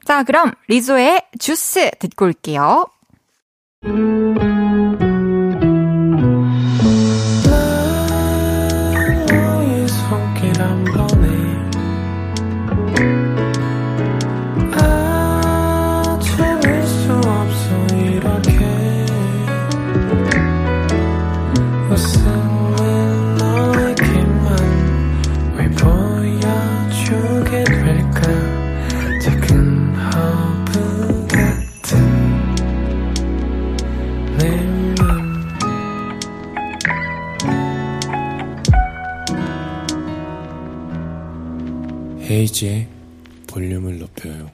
[0.04, 2.86] 자, 그럼 리조의 주스 듣고 올게요.
[42.32, 42.88] 헤이즈의
[43.46, 44.50] 볼륨을 높여요.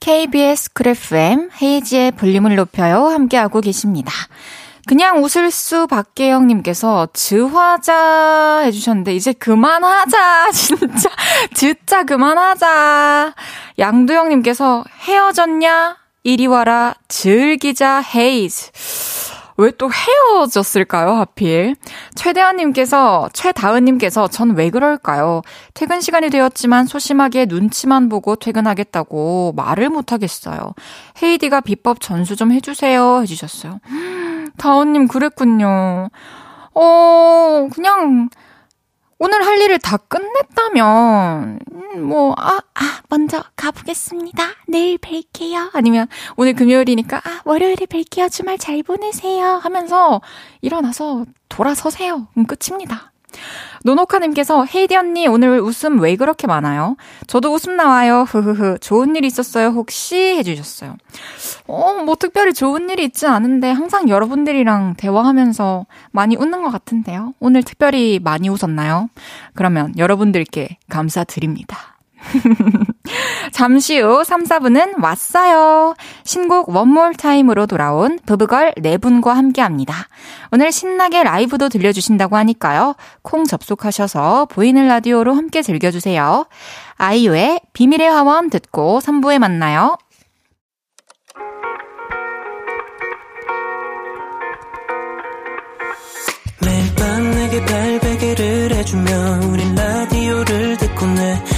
[0.00, 3.08] KBS 쿨 FM 헤이즈의 볼륨을 높여요.
[3.08, 4.10] 함께하고 계십니다.
[4.86, 11.10] 그냥 웃을 수 박계영님께서 즈화자 해주셨는데 이제 그만하자 진짜.
[11.52, 13.34] 진짜 그만하자.
[13.78, 15.98] 양도영님께서 헤어졌냐?
[16.22, 18.70] 이리 와라 즐기자 헤이즈
[19.60, 21.74] 왜 또 헤어졌을까요, 하필?
[22.14, 25.42] 최대한님께서, 최다은님께서 전 왜 그럴까요?
[25.74, 30.74] 퇴근 시간이 되었지만 소심하게 눈치만 보고 퇴근하겠다고 말을 못하겠어요.
[31.22, 33.20] 헤이디가 비법 전수 좀 해주세요.
[33.22, 33.80] 해주셨어요.
[34.58, 36.08] 다은님, 그랬군요.
[36.74, 38.28] 어, 그냥,
[39.20, 44.44] 오늘 할 일을 다 끝냈다면, 음, 뭐, 아, 아, 먼저 가보겠습니다.
[44.68, 45.70] 내일 뵐게요.
[45.72, 48.30] 아니면, 오늘 금요일이니까, 아, 월요일에 뵐게요.
[48.30, 49.44] 주말 잘 보내세요.
[49.56, 50.20] 하면서
[50.60, 52.28] 일어나서 돌아서세요.
[52.32, 53.12] 그럼 끝입니다.
[53.84, 56.96] 노노카님께서 헤이디 언니 오늘 웃음 왜 그렇게 많아요?
[57.26, 58.24] 저도 웃음 나와요.
[58.28, 58.78] 흐흐흐.
[58.80, 60.96] 좋은 일 있었어요 혹시 해주셨어요.
[61.66, 67.34] 어, 뭐 특별히 좋은 일이 있지 않은데 항상 여러분들이랑 대화하면서 많이 웃는 것 같은데요.
[67.40, 69.10] 오늘 특별히 많이 웃었나요?
[69.54, 71.98] 그러면 여러분들께 감사드립니다.
[73.52, 75.94] 잠시 후 3, 4분은 왔어요.
[76.24, 79.94] 신곡 원몰 타임으로 돌아온 부부걸 네 분과 함께 합니다.
[80.52, 82.94] 오늘 신나게 라이브도 들려주신다고 하니까요.
[83.22, 86.46] 콩 접속하셔서 보이는 라디오로 함께 즐겨주세요.
[86.96, 89.96] 아이유의 비밀의 화원 듣고 3부에 만나요.
[96.60, 101.57] 매일 밤 내게 발베개를 해주며 우린 라디오를 듣고 내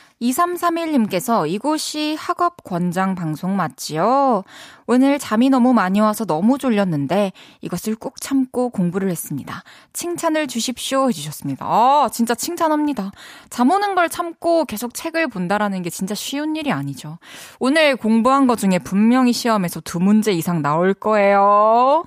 [0.21, 4.43] 2331님께서 이곳이 학업 권장 방송 맞지요?
[4.85, 7.31] 오늘 잠이 너무 많이 와서 너무 졸렸는데
[7.61, 9.63] 이것을 꾹 참고 공부를 했습니다.
[9.93, 11.65] 칭찬을 주십시오 해주셨습니다.
[11.65, 13.11] 아, 진짜 칭찬합니다.
[13.49, 17.17] 잠 오는 걸 참고 계속 책을 본다라는 게 진짜 쉬운 일이 아니죠.
[17.59, 22.05] 오늘 공부한 것 중에 분명히 시험에서 두 문제 이상 나올 거예요.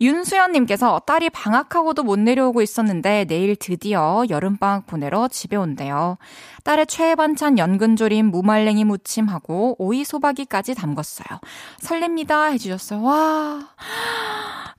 [0.00, 6.18] 윤수연님께서 딸이 방학하고도 못 내려오고 있었는데 내일 드디어 여름방학 보내러 집에 온대요.
[6.64, 11.40] 딸의 최애 반찬 연근조림 무말랭이 무침하고 오이 소박이까지 담궜어요.
[11.80, 13.02] 설렙니다 해주셨어요.
[13.02, 13.68] 와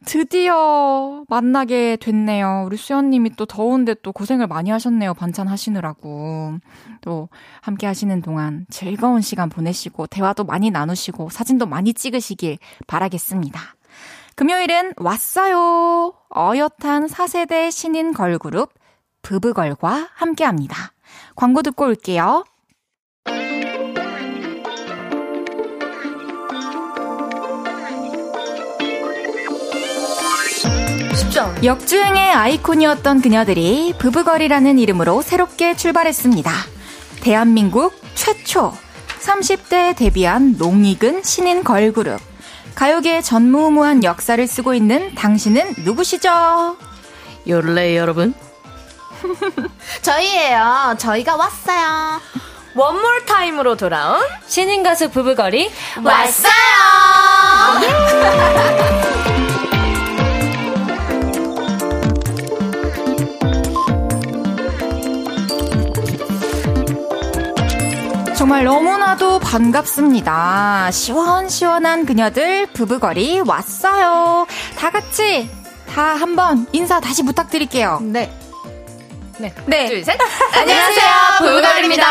[0.05, 2.63] 드디어 만나게 됐네요.
[2.65, 5.15] 우리 수연님이 또 더운데 또 고생을 많이 하셨네요.
[5.15, 6.59] 반찬 하시느라고.
[7.01, 7.29] 또
[7.61, 13.59] 함께 하시는 동안 즐거운 시간 보내시고 대화도 많이 나누시고 사진도 많이 찍으시길 바라겠습니다.
[14.35, 16.13] 금요일은 왔어요.
[16.35, 18.73] 어엿한 4세대 신인 걸그룹
[19.21, 20.91] 부부걸과 함께 합니다.
[21.35, 22.43] 광고 듣고 올게요.
[31.63, 36.51] 역주행의 아이콘이었던 그녀들이 부부걸이라는 이름으로 새롭게 출발했습니다.
[37.21, 38.71] 대한민국 최초
[39.19, 42.34] 30대에 데뷔한 농익은 신인 걸그룹
[42.75, 46.77] 가요계의 전무후무한 역사를 쓰고 있는 당신은 누구시죠?
[47.47, 48.33] 요를레 여러분.
[50.01, 50.95] 저희예요.
[50.99, 52.19] 저희가 왔어요.
[52.75, 55.71] 원몰 타임으로 돌아온 신인 가수 부부거리
[56.03, 56.53] 왔어요.
[69.39, 70.91] 반갑습니다.
[70.91, 74.45] 시원시원한 그녀들 부부거리 왔어요.
[74.77, 75.49] 다 같이
[75.87, 78.01] 다 한번 인사 다시 부탁드릴게요.
[78.03, 78.31] 네.
[79.39, 79.51] 네.
[79.65, 79.87] 네.
[79.87, 80.15] 둘, 셋.
[80.53, 81.11] 안녕하세요.
[81.39, 82.05] 부부걸입니다.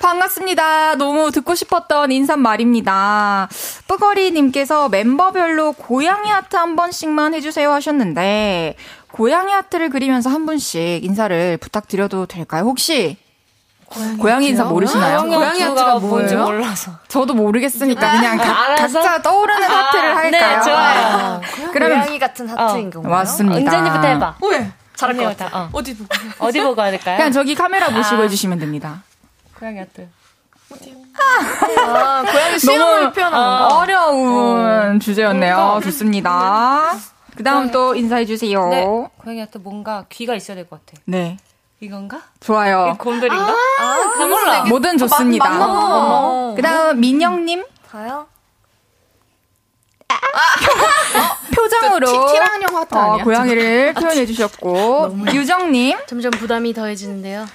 [0.00, 0.96] 반갑습니다.
[0.96, 3.48] 너무 듣고 싶었던 인사말입니다.
[3.88, 8.76] 뿌거리님께서 멤버별로 고양이 하트 한 번씩만 해주세요 하셨는데,
[9.12, 12.64] 고양이 하트를 그리면서 한 분씩 인사를 부탁드려도 될까요?
[12.64, 13.16] 혹시
[14.20, 15.22] 고양이, 인사 모르시나요?
[15.22, 16.92] 고양이 하트가 뭔지 몰라서.
[17.08, 19.00] 저도 모르겠으니까 그냥 각, 알아서?
[19.00, 20.58] 각자 떠오르는 하트를 할까요?
[20.58, 21.40] 네, 좋아요.
[21.72, 23.12] 그러면 고양이 같은 하트인 건가요?
[23.12, 23.58] 맞습니다.
[23.58, 24.34] 은전이부터 해봐.
[24.50, 24.70] 왜?
[24.96, 25.58] 잘할 것 같아.
[25.58, 25.68] 어.
[25.72, 26.08] 어디 보고?
[26.40, 27.16] 어디 보고 할까요?
[27.16, 29.02] 그냥 저기 카메라 보시고 해주시면 됩니다.
[29.58, 30.08] 고양이 하트.
[31.18, 35.80] 아, 고양이 너무 표현한 어, 어려운 주제였네요.
[35.84, 36.92] 좋습니다.
[37.36, 38.68] 그 다음 또 인사해주세요.
[38.68, 38.84] 네.
[38.84, 39.06] 네.
[39.18, 41.00] 고양이 하트 뭔가 귀가 있어야 될 것 같아.
[41.80, 42.22] 이건가?
[42.40, 42.96] 좋아요.
[42.98, 43.54] 곰돌인가?
[43.80, 44.64] 아, 나 몰라.
[44.64, 46.54] 뭐든 좋습니다.
[46.56, 48.26] 그 다음 민영님 가요?
[51.54, 53.24] 표정으로 티라노 하트 어, 아니야?
[53.24, 57.46] 고양이를 표현해 주셨고 유정님 점점 부담이 더해지는데요.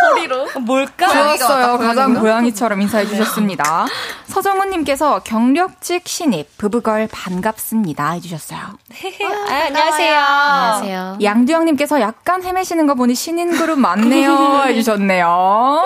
[0.00, 0.46] 소리로?
[0.60, 1.08] 뭘까?
[1.08, 1.78] 좋았어요.
[1.78, 3.86] 가장 고양이처럼 인사해 주셨습니다.
[4.26, 8.58] 서정훈님께서 경력직 신입 부부걸 반갑습니다 해주셨어요.
[8.60, 10.18] 아, 안녕하세요.
[10.18, 11.18] 안녕하세요.
[11.22, 15.82] 양두영님께서 약간 헤매시는 거 보니 신인 그룹 맞네요 해주셨네요.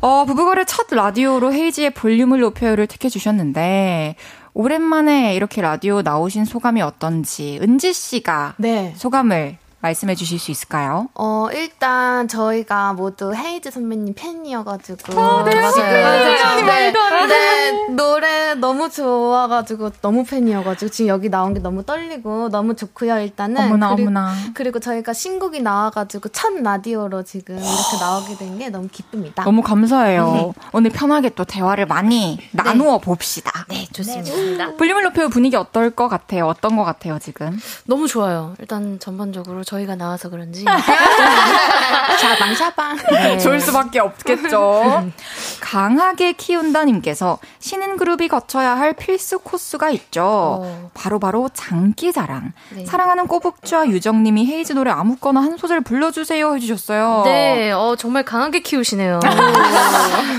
[0.00, 4.16] 어, 부부걸의 첫 라디오로 헤이지의 볼륨을 높여요를 택해 주셨는데
[4.54, 8.92] 오랜만에 이렇게 라디오 나오신 소감이 어떤지 은지 씨가 네.
[8.96, 11.08] 소감을 말씀해 주실 수 있을까요?
[11.14, 15.12] 어, 일단 저희가 모두 헤이즈 선배님 팬이어가지고.
[15.44, 16.64] 네, 맞아요.
[16.64, 16.92] 네,
[17.26, 23.60] 네, 노래 너무 좋아가지고, 너무 팬이어가지고, 지금 여기 나온 게 너무 떨리고, 너무 좋고요, 일단은.
[23.66, 24.32] 어머나 그리고, 어머나.
[24.54, 29.42] 그리고 저희가 신곡이 나와가지고, 첫 라디오로 지금 이렇게 나오게 된 게 너무 기쁩니다.
[29.44, 30.52] 너무 감사해요.
[30.72, 33.64] 오늘 편하게 또 대화를 많이 나누어 봅시다.
[33.68, 34.76] 네, 좋습니다.
[34.76, 36.46] 볼륨을 높여 분위기 어떨 것 같아요?
[36.46, 37.58] 어떤 것 같아요, 지금?
[37.86, 38.54] 너무 좋아요.
[38.60, 40.64] 일단 전반적으로 저희가 나와서 그런지.
[42.20, 42.96] 샤방, 샤방.
[43.10, 43.38] 네.
[43.40, 45.10] 좋을 수밖에 없겠죠.
[45.60, 50.22] 강하게 키운다님께서 신인 그룹이 거쳐야 할 필수 코스가 있죠.
[50.24, 50.90] 어.
[50.92, 52.52] 바로 바로 장기 자랑.
[52.70, 52.84] 네.
[52.84, 57.22] 사랑하는 꼬북쥐와 유정님이 헤이즈 노래 아무거나 한 소절 불러주세요 해주셨어요.
[57.24, 59.20] 네, 어, 정말 강하게 키우시네요.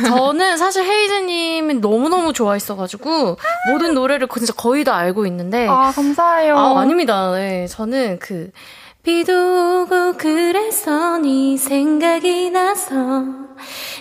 [0.07, 3.37] 저는 사실 헤이즈님이 너무너무 좋아했어가지고,
[3.71, 6.57] 모든 노래를 진짜 거의 다 알고 있는데, 아 감사해요.
[6.57, 7.31] 아, 아닙니다.
[7.31, 8.51] 네, 저는 그
[9.03, 9.33] 비도
[9.83, 13.25] 오고 그래서 네 생각이 나서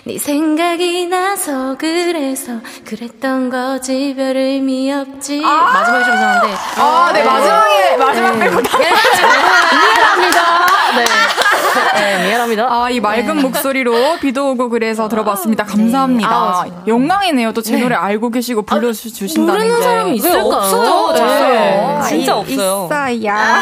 [0.05, 2.53] 네 생각이 나서 그래서
[2.85, 8.77] 그랬던 거지 별 의미 없지 마지막이 좀 이상한데 아, 네, 마지막에 마지막 빼고 다.
[8.77, 10.65] 미안합니다.
[10.95, 11.03] 네.
[11.95, 12.67] 네, 미안합니다.
[12.69, 15.63] 아, 이 맑은 목소리로 비도 오고 그래서 들어봤습니다.
[15.65, 16.29] 감사합니다.
[16.29, 16.65] 아.
[16.87, 17.51] 영광이네요.
[17.53, 19.83] 또 제 노래 알고 계시고 불러주신다는 모르는 게.
[19.83, 20.45] 사람이 있을까요?
[20.45, 21.13] 없어요.
[21.13, 21.95] 네.
[21.97, 22.85] 아, 진짜 이- 없어요.
[22.89, 23.59] 있어야.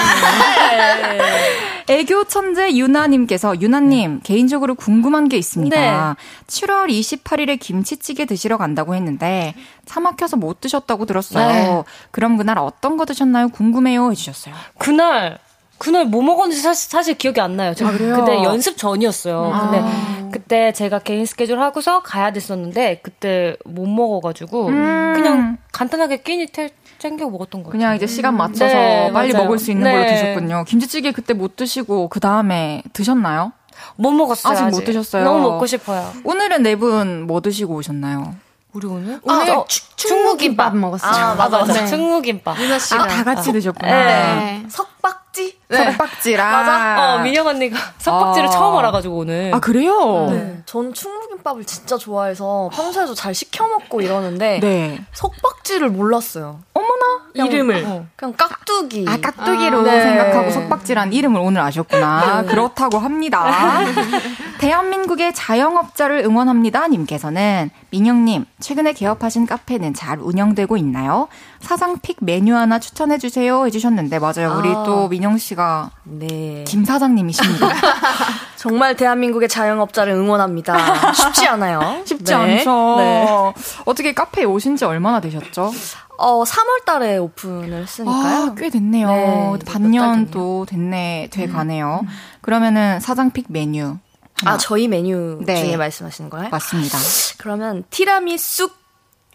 [1.89, 5.75] 애교 천재 유나님께서 유나님 개인적으로 궁금한 게 있습니다.
[5.75, 6.15] 네.
[6.47, 9.53] 7월 28일에 김치찌개 드시러 간다고 했는데
[9.85, 11.47] 차 막혀서 못 드셨다고 들었어요.
[11.47, 11.83] 네.
[12.11, 13.49] 그럼 그날 어떤 거 드셨나요?
[13.49, 14.53] 궁금해요 해주셨어요.
[14.77, 15.37] 그날
[15.81, 17.73] 그날 뭐 먹었는지 사실, 사실 기억이 안 나요.
[17.75, 18.15] 저 아, 그래요?
[18.15, 19.51] 그때 연습 전이었어요.
[19.71, 25.13] 근데 그때 제가 개인 스케줄 하고서 가야 됐었는데 그때 못 먹어가지고 음.
[25.15, 27.71] 그냥 간단하게 끼니 태, 챙겨 먹었던 거예요.
[27.71, 29.45] 그냥 이제 시간 맞춰서 네, 빨리 맞아요.
[29.45, 29.91] 먹을 수 있는 네.
[29.91, 30.63] 걸로 드셨군요.
[30.67, 33.51] 김치찌개 그때 못 드시고 그 다음에 드셨나요?
[33.95, 34.53] 못 먹었어요.
[34.53, 35.23] 아직 못 드셨어요?
[35.23, 36.11] 너무 먹고 싶어요.
[36.23, 38.35] 오늘은 네 분 뭐 드시고 오셨나요?
[38.73, 39.19] 우리 오늘?
[39.23, 39.65] 오늘 어,
[39.95, 41.11] 충무김밥 먹었어요.
[41.11, 41.73] 아, 맞아, 맞아.
[41.73, 41.87] 네.
[41.87, 42.57] 충무김밥.
[42.59, 43.91] 유나 씨가 아, 다 같이 드셨구나.
[43.91, 44.63] 네.
[44.69, 46.51] 석박지 석박지랑.
[46.51, 47.15] 맞아.
[47.15, 48.51] 어, 민영 언니가 석박지를 아.
[48.51, 49.51] 처음 알아가지고 오늘.
[49.53, 50.27] 아, 그래요?
[50.29, 55.03] 네, 저는 충무김밥을 진짜 좋아해서 평소에도 잘 시켜 먹고 이러는데 네.
[55.13, 56.59] 석박지를 몰랐어요.
[56.73, 57.21] 어머나.
[57.33, 58.05] 이름을 어.
[58.15, 59.05] 그냥 깍두기.
[59.07, 60.01] 아, 깍두기로 아, 네.
[60.01, 62.43] 생각하고 석박지란 이름을 오늘 아셨구나.
[62.43, 63.79] 그렇다고 합니다.
[64.59, 66.87] 대한민국의 자영업자를 응원합니다.
[66.87, 71.27] 님께서는 민영님, 최근에 개업하신 카페는 잘 운영되고 있나요?
[71.61, 73.65] 사장픽 메뉴 하나 추천해주세요.
[73.65, 74.57] 해주셨는데, 맞아요.
[74.59, 74.83] 우리 아.
[74.83, 75.60] 또 민영 씨가
[76.03, 76.63] 네.
[76.67, 77.67] 김 사장님이십니다.
[78.57, 81.13] 정말 대한민국의 자영업자를 응원합니다.
[81.13, 82.01] 쉽지 않아요.
[82.05, 82.33] 쉽지 네.
[82.59, 82.95] 않죠.
[82.97, 83.53] 네.
[83.85, 85.71] 어떻게 카페에 오신 지 얼마나 되셨죠?
[86.17, 88.51] 어, 3월 달에 오픈을 했으니까요.
[88.51, 89.07] 아, 꽤 됐네요.
[89.07, 90.29] 네, 반년.
[90.29, 92.01] 또 됐네, 돼 가네요.
[92.41, 93.97] 그러면은 사장픽 메뉴.
[94.35, 94.53] 하나.
[94.53, 95.63] 아, 저희 메뉴 네.
[95.65, 96.49] 중에 말씀하시는 거예요?
[96.49, 96.97] 맞습니다.
[97.39, 98.71] 그러면 티라미쑥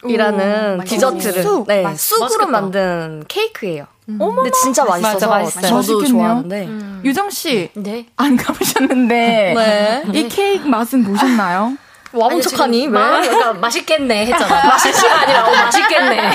[0.05, 1.67] 이라는 오, 디저트를 쑥.
[1.67, 2.51] 네, 맛- 쑥으로 맛있겠다.
[2.53, 3.87] 만든 케이크예요.
[4.09, 5.63] 어머, 근데 진짜 맛있어서 맞아, 맛있어요.
[5.63, 6.07] 저도 맛있겠네요.
[6.09, 6.69] 좋아하는데.
[7.05, 8.07] 유정 씨, 네.
[8.17, 10.03] 안 가보셨는데 네.
[10.13, 11.77] 이 케이크 맛은 보셨나요?
[12.13, 12.89] 와본 척하니 왜?
[12.93, 14.65] 마, 그러니까 맛있겠네 했잖아.
[14.69, 16.31] 맛있지가 아니라 어, 맛있겠네.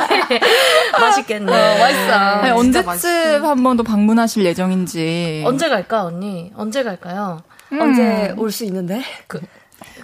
[0.99, 1.79] 맛있겠네.
[1.79, 2.13] 맛있어.
[2.13, 5.43] 아니, 언제쯤 한 번 더 방문하실 예정인지.
[5.45, 6.51] 언제 갈까 언니?
[6.55, 7.41] 언제 갈까요?
[7.71, 9.01] 언제 올 수 있는데?
[9.27, 9.39] 그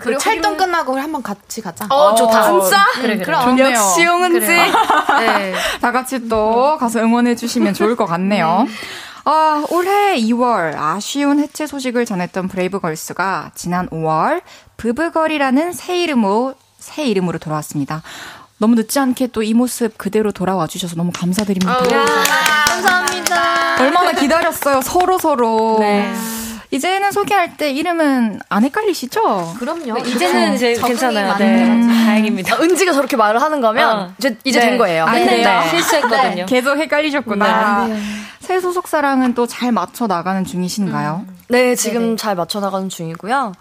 [0.05, 1.85] 리고 활동 끝나고 한번 같이 가자.
[1.89, 2.43] 어, 좋다.
[2.61, 2.77] 진짜?
[2.95, 3.37] 그래 그래.
[3.43, 3.69] 좋네요.
[3.69, 4.39] 역시 용은지.
[4.47, 5.53] 네.
[5.81, 8.67] 다 같이 또 가서 응원해 주시면 좋을 것 같네요.
[9.25, 14.41] 아, 올해 2월 아쉬운 해체 소식을 전했던 브레이브걸스가 지난 5월
[14.77, 18.03] 부브걸이라는 새 이름으로 새 이름으로 돌아왔습니다.
[18.59, 21.77] 너무 늦지 않게 또 이 모습 그대로 돌아와 주셔서 너무 감사드립니다.
[22.67, 23.81] 감사합니다.
[23.81, 25.77] 얼마나 기다렸어요, 서로 서로.
[25.79, 26.13] 네.
[26.71, 29.55] 이제는 소개할 때 이름은 안 헷갈리시죠?
[29.57, 29.97] 그럼요.
[29.99, 31.37] 이제는 이제 적응이 괜찮아요.
[31.37, 31.59] 네.
[31.65, 31.87] 거지.
[31.87, 32.55] 다행입니다.
[32.55, 34.11] 아, 은지가 저렇게 말을 하는 거면 어.
[34.17, 34.65] 이제 이제 네.
[34.67, 35.05] 된 거예요.
[35.05, 35.47] 아, 네, 그래요?
[35.61, 35.69] 네.
[35.69, 36.45] 실수했거든요.
[36.45, 37.87] 계속 헷갈리셨구나.
[38.41, 41.25] 새 소속사랑은 또 잘 맞춰 나가는 중이신가요?
[41.49, 43.53] 네, 지금 잘 맞춰 나가는 중이고요.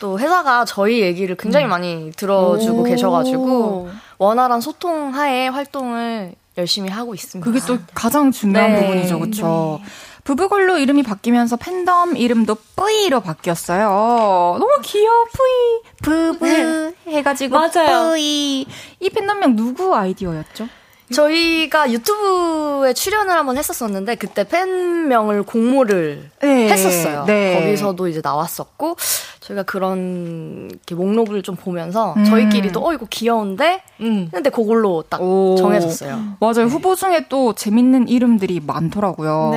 [0.00, 7.44] 또 회사가 저희 얘기를 굉장히 많이 들어주고 계셔가지고 원활한 소통 하에 활동을 열심히 하고 있습니다.
[7.44, 8.80] 그게 또 가장 중요한 네.
[8.80, 9.80] 부분이죠, 그렇죠?
[10.28, 14.58] 부부걸로 이름이 바뀌면서 팬덤 이름도 뿌이로 바뀌었어요.
[14.60, 15.92] 너무 귀여워, 뿌이.
[16.02, 18.10] 부부 해가지고 맞아요.
[18.10, 18.66] 뿌이.
[19.00, 20.68] 이 팬덤명 누구 아이디어였죠?
[21.14, 26.68] 저희가 유튜브에 출연을 한번 했었었는데 그때 팬명을 공모를 네.
[26.72, 27.24] 했었어요.
[27.24, 27.58] 네.
[27.58, 28.98] 거기서도 이제 나왔었고
[29.40, 32.26] 저희가 그런 목록을 좀 보면서 음.
[32.26, 34.28] 저희끼리도 어 이거 귀여운데 음.
[34.30, 35.56] 근데 그걸로 딱 오.
[35.56, 36.36] 정해졌어요.
[36.38, 36.66] 맞아요.
[36.66, 39.52] 후보 중에 또 재밌는 이름들이 많더라고요.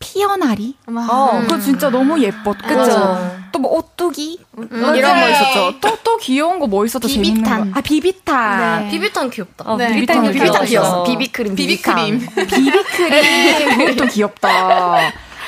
[0.00, 0.06] 네.
[0.12, 0.74] 피어나리?
[0.86, 1.40] 어.
[1.42, 2.66] 그거 진짜 너무 예뻤고.
[2.66, 3.38] 그쵸.
[3.52, 4.38] 또뭐 오뚜기?
[4.52, 4.94] 맞아요.
[4.96, 5.80] 이런 거 있었죠.
[5.80, 7.08] 또, 또 귀여운 거 뭐 있었죠?
[7.08, 7.72] 재밌는 비비탄.
[7.72, 7.78] 거.
[7.78, 8.84] 아, 비비탄.
[8.84, 8.90] 네.
[8.90, 9.64] 비비탄 귀엽다.
[9.66, 9.92] 어, 네.
[9.94, 10.64] 비비탄 비비탄 귀여웠어요.
[10.66, 11.04] 귀여웠어.
[11.04, 12.20] 비비크림, 비비크림.
[12.36, 13.78] 비비크림.
[13.86, 14.96] 그것도 귀엽다.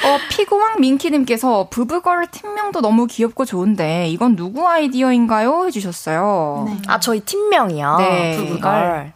[0.03, 5.67] 어, 피고왕 민키님께서 부부걸 팀명도 너무 귀엽고 좋은데 이건 누구 아이디어인가요?
[5.67, 6.65] 해주셨어요.
[6.69, 6.77] 네.
[6.89, 7.97] 아 저희 팀명이요.
[7.99, 8.37] 네.
[8.39, 9.13] 부부걸.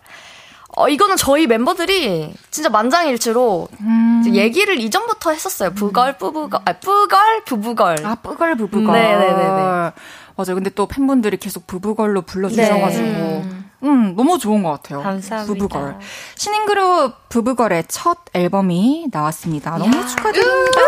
[0.76, 4.22] 어 이거는 저희 멤버들이 진짜 만장일치로 음.
[4.26, 5.70] 얘기를 이전부터 했었어요.
[5.72, 7.96] 부걸, 부부걸, 아 부걸, 부부걸.
[8.04, 8.92] 아, 뿌걸 부부걸.
[8.92, 9.92] 네네네네.
[10.36, 10.54] 맞아요.
[10.54, 13.64] 근데 또 팬분들이 계속 부부걸로 불러주셔가지고.
[13.84, 15.02] 음, 너무 좋은 것 같아요.
[15.02, 15.52] 감사합니다.
[15.52, 15.98] 부부걸.
[16.36, 19.76] 신인그룹 부부걸의 첫 앨범이 나왔습니다.
[19.76, 20.80] 너무 축하드립니다.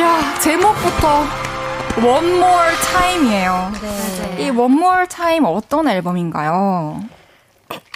[0.00, 1.24] 야, 제목부터
[1.98, 3.72] One More Time이에요.
[4.38, 7.02] 이 More Time 어떤 앨범인가요?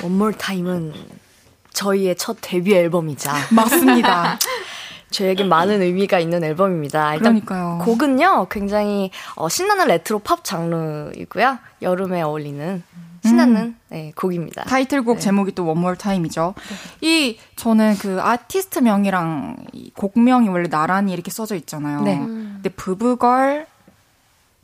[0.05, 0.93] More Time은
[1.73, 4.39] 저희의 첫 데뷔 앨범이자 맞습니다.
[5.11, 7.15] 저에겐 많은 의미가 있는 앨범입니다.
[7.15, 7.79] 일단 그러니까요.
[7.85, 12.83] 곡은요 굉장히 어, 신나는 레트로 팝 장르이고요 여름에 어울리는
[13.25, 14.65] 신나는 네, 곡입니다.
[14.65, 16.55] 타이틀곡 제목이 또 One More Time이죠.
[17.03, 22.01] 이 저는 그 아티스트 명이랑 이 곡명이 원래 나란히 이렇게 써져 있잖아요.
[22.01, 22.19] 네.
[22.19, 23.67] 근데 부부걸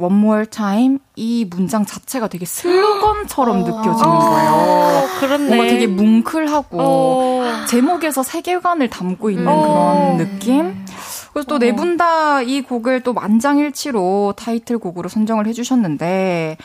[0.01, 4.51] One More Time 이 문장 자체가 되게 슬로건처럼 느껴지는 거예요.
[4.53, 5.47] 어, 그렇네.
[5.49, 7.45] 뭔가 되게 뭉클하고 어.
[7.69, 10.17] 제목에서 세계관을 담고 있는 어.
[10.17, 10.85] 그런 느낌.
[11.33, 16.57] 그래서 또 네 분 다 이 곡을 또 만장일치로 타이틀곡으로 선정을 해주셨는데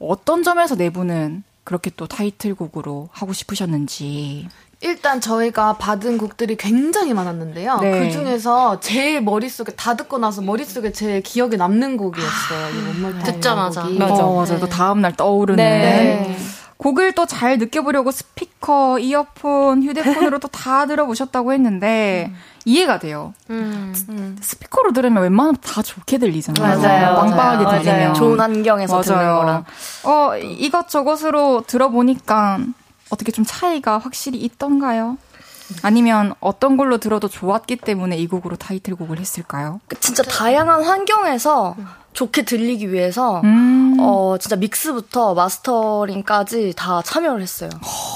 [0.00, 4.48] 어떤 점에서 네 분은 그렇게 또 타이틀곡으로 하고 싶으셨는지.
[4.82, 7.78] 일단 저희가 받은 곡들이 굉장히 많았는데요.
[7.80, 7.98] 네.
[7.98, 12.70] 그 중에서 제일 머릿속에 다 듣고 나서 머릿속에 제일 기억에 남는 곡이었어요.
[12.72, 13.82] 타임 듣자마자.
[13.82, 13.98] 곡이.
[13.98, 14.24] 맞아.
[14.24, 14.58] 어, 맞아요.
[14.58, 15.56] 또 다음날 떠오르는.
[15.62, 16.36] 네.
[16.78, 22.32] 곡을 또 잘 느껴보려고 스피커, 이어폰, 휴대폰으로 또 다 들어보셨다고 했는데
[22.64, 23.34] 이해가 돼요.
[23.50, 23.92] 음.
[24.40, 26.80] 스피커로 들으면 웬만하면 다 좋게 들리잖아요.
[26.80, 27.16] 맞아요.
[27.16, 27.82] 빵빵하게 맞아요.
[27.82, 28.14] 들리면.
[28.14, 29.64] 좋은 환경에서 듣는 거랑
[30.04, 32.60] 어, 이것저것으로 들어보니까
[33.10, 35.18] 어떻게 좀 차이가 확실히 있던가요?
[35.82, 39.80] 아니면 어떤 걸로 들어도 좋았기 때문에 이 곡으로 타이틀곡을 했을까요?
[39.86, 41.76] 그 진짜 다양한 환경에서
[42.12, 43.96] 좋게 들리기 위해서 음.
[44.00, 47.70] 어 진짜 믹스부터 마스터링까지 다 참여를 했어요.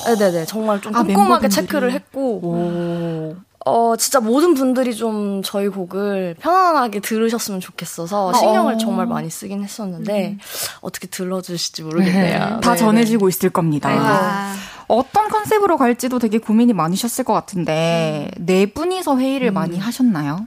[0.07, 1.51] 네네네 정말 좀 아, 꼼꼼하게 멤버분들이.
[1.53, 3.37] 체크를 했고 오.
[3.67, 10.39] 어 진짜 모든 분들이 좀 저희 곡을 편안하게 들으셨으면 좋겠어서 신경을 정말 많이 쓰긴 했었는데
[10.81, 12.61] 어떻게 들러주실지 모르겠네요.
[12.61, 13.89] 다 네, 전해지고 있을 겁니다.
[13.91, 14.55] 아,
[14.89, 20.47] 어떤 컨셉으로 갈지도 되게 고민이 많으셨을 것 같은데 네 분이서 회의를 많이 하셨나요?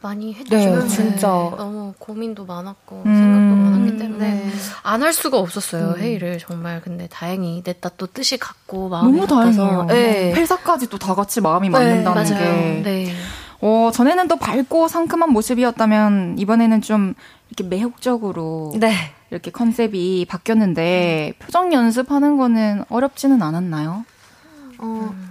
[0.00, 0.56] 많이 했죠.
[0.56, 1.28] 네, 진짜.
[1.28, 3.14] 너무 고민도 많았고 음.
[3.14, 4.50] 생각도 많았기 때문에 네.
[4.82, 6.80] 안할 수가 없었어요 회의를 정말.
[6.82, 9.26] 근데 다행히 냈다 또 뜻이 같고 마음이 너무.
[9.28, 9.84] 다행이에요.
[9.84, 10.32] 네.
[10.34, 12.38] 회사까지 또 다 같이 마음이 맞는다는 맞아요.
[12.38, 12.82] 게.
[12.82, 13.12] 네.
[13.60, 17.14] 어, 전에는 또 밝고 상큼한 모습이었다면 이번에는 좀
[17.48, 18.92] 이렇게 매혹적으로 네.
[19.32, 24.04] 이렇게 컨셉이 바뀌었는데 표정 연습하는 거는 어렵지는 않았나요?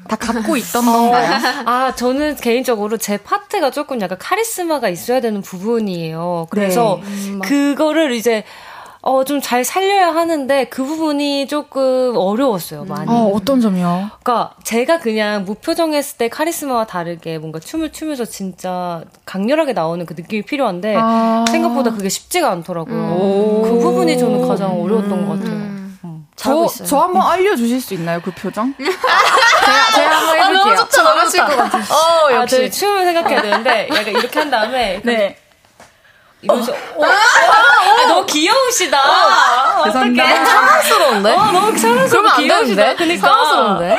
[0.07, 1.29] 다 갖고 있던 건가요?
[1.67, 6.47] 아, 저는 개인적으로 제 파트가 조금 약간 카리스마가 있어야 되는 부분이에요.
[6.49, 7.39] 그래서 네.
[7.47, 8.43] 그거를 이제
[9.03, 13.09] 어, 좀 잘 살려야 하는데 그 부분이 조금 어려웠어요, 많이.
[13.09, 14.11] 어, 어떤 점이요?
[14.21, 20.43] 그러니까 제가 그냥 무표정했을 때 카리스마와 다르게 뭔가 춤을 추면서 진짜 강렬하게 나오는 그 느낌이
[20.43, 21.45] 필요한데 아.
[21.49, 23.61] 생각보다 그게 쉽지가 않더라고요.
[23.63, 25.53] 그 부분이 저는 가장 어려웠던 것 같아요.
[25.55, 26.27] 음.
[26.35, 28.73] 저, 저 한번 알려주실 수 있나요, 그 표정?
[28.77, 28.91] 제가,
[29.95, 30.75] 제가 한번 해볼게요.
[30.87, 31.45] 좋다, 너무 좋다.
[31.45, 31.77] 것 같아.
[31.77, 32.55] 어, 아, 역시.
[32.55, 35.37] 저희 춤을 생각해야 되는데 약간 이렇게 한 다음에 네.
[36.41, 38.97] 이러면서 어, 아, 너무 귀여우시다.
[39.85, 40.23] 죄송합니다.
[40.23, 40.45] 어떡해.
[40.45, 41.31] 사랑스러운데?
[41.33, 42.75] 어, 너무 사랑스럽고 그러면 안 귀여우시다.
[42.83, 42.95] 되는데?
[42.95, 43.27] 그러니까.
[43.27, 43.97] 사랑스러운데?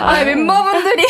[0.00, 1.06] 아, 멤버분들이.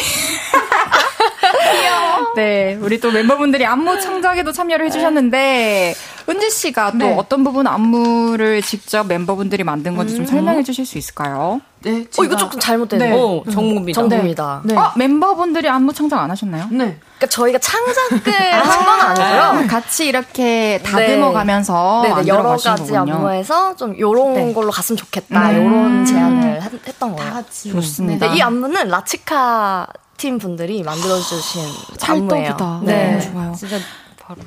[2.37, 5.95] 네, 우리 또 멤버분들이 안무 창작에도 참여를 해주셨는데,
[6.29, 7.15] 은지 씨가 또 네.
[7.17, 11.61] 어떤 부분 안무를 직접 멤버분들이 만든 건지 좀 설명해 주실 수 있을까요?
[11.83, 13.11] 네, 어, 이거 조금 잘못됐네.
[13.11, 13.13] 네.
[13.15, 14.01] 어, 정국입니다.
[14.01, 14.63] 정답입니다.
[14.65, 14.75] 네.
[14.75, 16.65] 어, 멤버분들이 안무 창작 안 하셨나요?
[16.71, 16.99] 네.
[17.19, 19.67] 그러니까 저희가 창작을 한 건 아니고요.
[19.69, 23.01] 같이 이렇게 다듬어 가면서 네, 네, 여러 가지 거군요.
[23.01, 24.53] 안무에서 좀 요런 네.
[24.55, 25.51] 걸로 갔으면 좋겠다.
[25.51, 25.57] 음.
[25.57, 27.33] 요런 제안을 했, 했던 거예요.
[27.35, 27.71] 같이.
[27.71, 28.29] 좋습니다.
[28.31, 29.87] 네, 이 안무는 라치카
[30.17, 31.63] 팀 분들이 만들어주신
[32.03, 32.55] 안무예요.
[32.55, 32.81] 찰떡이다.
[32.85, 33.07] 네.
[33.11, 33.53] 너무 좋아요.
[33.55, 33.77] 진짜
[34.21, 34.41] 바로.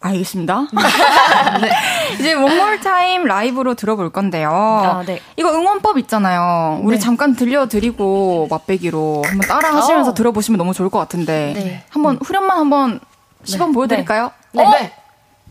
[0.00, 0.66] 알겠습니다.
[1.60, 1.70] 네.
[2.14, 4.50] 이제 원몰 타임 라이브로 들어볼 건데요.
[4.52, 5.20] 아, 네.
[5.36, 6.80] 이거 응원법 있잖아요.
[6.82, 11.84] 우리 잠깐 들려드리고 맛배기로 한번 따라 하시면서 들어보시면 너무 좋을 것 같은데 네.
[11.88, 13.00] 한번 후렴만 한번
[13.44, 14.30] 시범 보여드릴까요?
[14.52, 14.92] 네.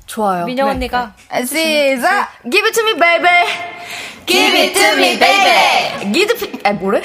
[0.05, 0.45] 좋아요.
[0.45, 1.13] 민영 언니가
[1.45, 2.29] 시작!
[2.49, 3.29] Give it to me, baby.
[4.25, 6.11] Give it to me, baby.
[6.13, 6.59] Give it to me.
[6.63, 7.01] 아, 뭐래?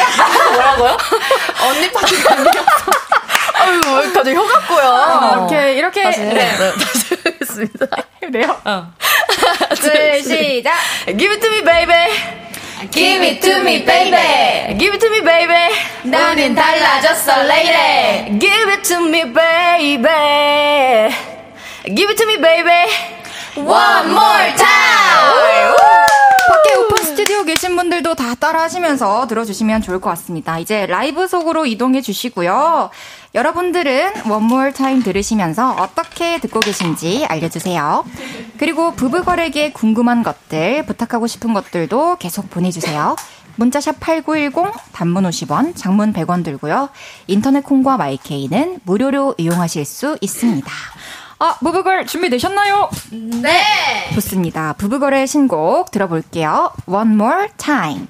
[0.52, 0.96] 뭐라고요?
[1.62, 2.90] 언니 파트 아니었어.
[3.54, 5.48] 아유, 왜 갑자기 혀 같고요.
[5.50, 6.34] 이렇게 이렇게 다시, 네.
[6.34, 7.86] 네, 다시 하겠습니다.
[8.20, 8.56] 그래요.
[9.80, 10.72] 둘, 시작.
[11.18, 11.94] Give it to me, baby.
[12.90, 14.78] Give it to me, baby.
[14.78, 15.74] Give it to me, baby.
[16.04, 18.38] 나는 달라졌어, lady.
[18.38, 20.08] Give it to me, baby.
[21.84, 22.92] Give it to me, baby.
[23.56, 25.74] One more time.
[26.48, 30.58] 밖에 오픈 스튜디오 계신 분들도 다 따라 하시면서 들어주시면 좋을 것 같습니다.
[30.58, 32.90] 이제 라이브 속으로 이동해 주시고요.
[33.34, 38.04] 여러분들은 one more time 들으시면서 어떻게 듣고 계신지 알려주세요.
[38.58, 43.16] 그리고 브브걸에게 궁금한 것들, 부탁하고 싶은 것들도 계속 보내주세요.
[43.56, 46.90] 문자샵 8910, 단문 50원, 장문 100원 들고요.
[47.26, 50.70] 인터넷 콩과 마이케이는 무료로 이용하실 수 있습니다.
[51.42, 52.90] 아, 브브걸 준비되셨나요?
[53.42, 53.62] 네.
[54.14, 54.74] 좋습니다.
[54.74, 56.70] 부부걸의 신곡 들어볼게요.
[56.86, 58.08] One more time.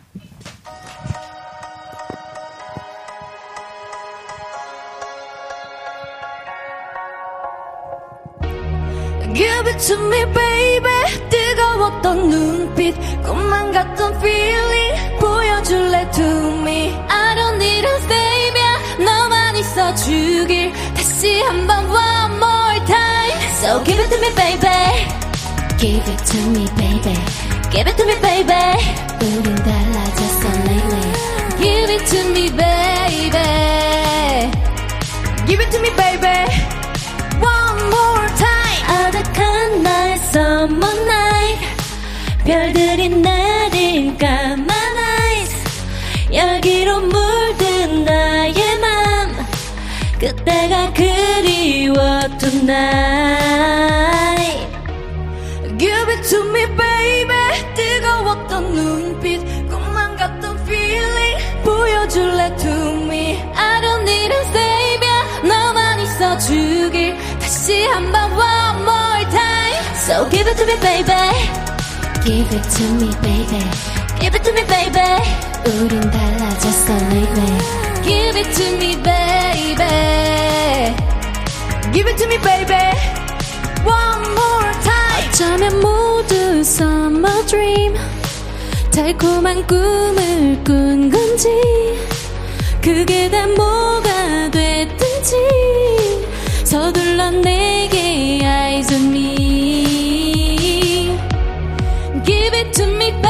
[9.33, 10.91] Give it to me, baby.
[11.31, 15.19] 뜨거웠던 눈빛, 꿈만 같던 feeling.
[15.21, 16.25] 보여줄래 to
[16.63, 16.93] me.
[17.09, 19.05] I don't need a savior.
[19.05, 20.73] 너만 있어주길.
[20.95, 22.20] 다시 한번 time.
[23.62, 24.80] So give it to me, baby.
[25.82, 27.16] Give it to me, baby.
[27.72, 28.64] Give it to me, baby.
[29.22, 31.08] 우린 달라졌어 lately.
[31.62, 33.50] Give it to me, baby.
[35.48, 36.38] Give it to me, baby.
[37.42, 41.62] One more time 아득한 나의 summer night
[42.46, 45.54] 별들이 내린 까만 eyes
[46.34, 49.46] 여기로 물든 나의 맘
[50.20, 50.59] 그때가
[51.11, 53.51] 그리워 tonight
[55.79, 57.35] Give it to me, baby.
[57.75, 61.37] 뜨거웠던 눈빛, 꿈만 같던 feeling.
[61.65, 62.71] 보여줄래 to
[63.07, 70.47] me I don't need a savior 너만 있어주길 다시 한번 one more time So give
[70.49, 71.15] it to me baby
[72.25, 73.63] Give it to me baby
[74.21, 75.01] Give it to me baby
[75.67, 80.95] 우린 달라졌어 lately Give it to me baby
[81.93, 82.97] Give it to me, baby.
[83.85, 85.29] One more time.
[85.31, 87.97] 어쩌면 모두 summer dream
[88.93, 91.49] 달콤한 꿈을 꾼 건지
[92.81, 95.35] 그게 다 뭐가 됐든지
[96.65, 101.19] 서둘러 내게 eyes on me
[102.25, 103.30] Give it to me baby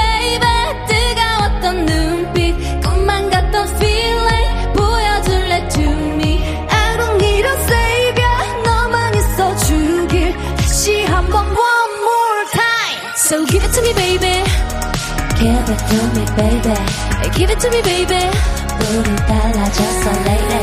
[15.40, 16.76] Give it to me baby
[17.36, 18.22] Give it to me baby
[18.80, 20.60] 우리 달라졌어 lady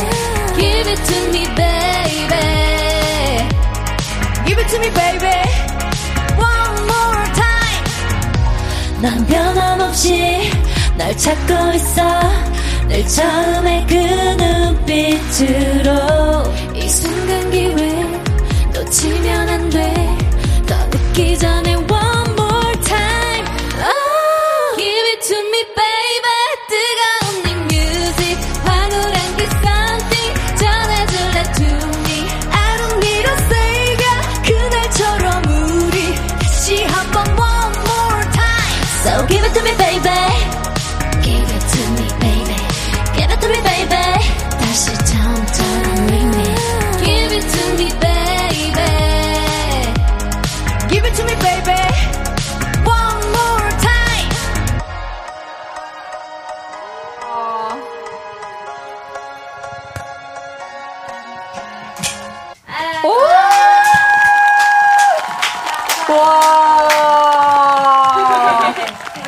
[0.57, 2.45] Give it to me baby
[4.45, 5.37] Give it to me, baby.
[6.37, 7.83] One more time.
[9.01, 10.51] 난 변함없이
[10.95, 12.01] 날 찾고 있어
[12.87, 13.93] 늘 처음에 그
[14.41, 15.91] 눈빛으로
[16.75, 18.03] 이 순간 기회
[18.73, 20.17] 놓치면 안 돼
[20.65, 21.75] 더 늦기 전에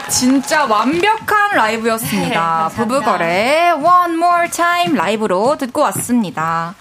[0.09, 2.69] 진짜 완벽한 라이브였습니다.
[2.75, 6.75] 부부걸의 One More Time 라이브로 듣고 왔습니다.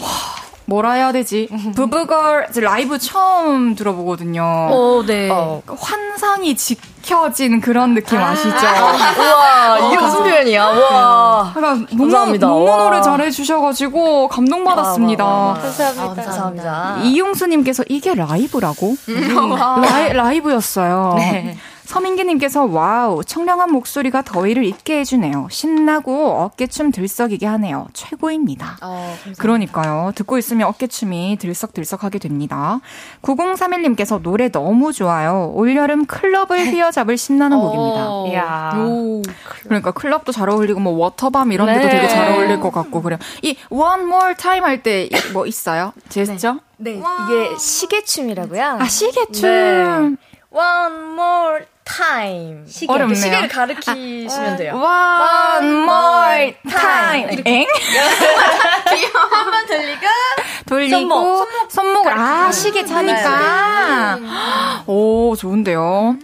[0.00, 0.08] 와,
[0.66, 1.48] 뭐라 해야 되지?
[1.74, 4.42] 부부걸 라이브 처음 들어보거든요.
[4.44, 5.30] 어, 네.
[5.78, 8.48] 환상이 지켜진 그런 느낌 아시죠?
[8.48, 10.64] 우와, 이게 무슨 표현이야?
[10.64, 11.52] 와.
[11.56, 12.46] 약간 너무, 감사합니다.
[12.46, 12.76] 너무 와.
[12.84, 15.24] 노래 잘해주셔가지고 감동받았습니다.
[15.24, 16.22] 감사합니다.
[16.22, 16.96] 감사합니다.
[17.02, 18.94] 이용수님께서 이게 라이브라고?
[19.82, 21.16] 라이, 라이브였어요.
[21.92, 25.48] 서민기님께서 와우 청량한 목소리가 더위를 잊게 해주네요.
[25.50, 27.86] 신나고 어깨춤 들썩이게 하네요.
[27.92, 28.78] 최고입니다.
[29.36, 30.12] 그러니까요.
[30.14, 32.80] 듣고 있으면 어깨춤이 들썩들썩하게 됩니다.
[33.20, 35.52] 9031님께서 노래 너무 좋아요.
[35.54, 38.32] 올여름 클럽을 휘어잡을 신나는 곡입니다.
[38.32, 38.72] 이야.
[39.64, 41.90] 그러니까 클럽도 잘 어울리고 뭐 워터밤 이런 데도 네.
[41.90, 43.18] 되게 잘 어울릴 것 같고 그래요.
[43.42, 45.92] 이 one more time 할 때 뭐 있어요?
[46.08, 46.56] 제스처?
[46.78, 48.64] 네, 이게 시계춤이라고요?
[48.80, 50.16] 아 시계춤.
[50.50, 52.64] One more time.
[52.68, 52.92] 시계.
[52.92, 53.16] 어렵네요.
[53.20, 54.74] 시계를 가르치시면 돼요.
[54.74, 57.42] One more time.
[57.44, 57.66] 엥?
[59.30, 60.06] 한번 들리고
[60.76, 64.18] 돌리고 손목, 을 아, 시계 차니까.
[64.86, 66.16] 오, 좋은데요.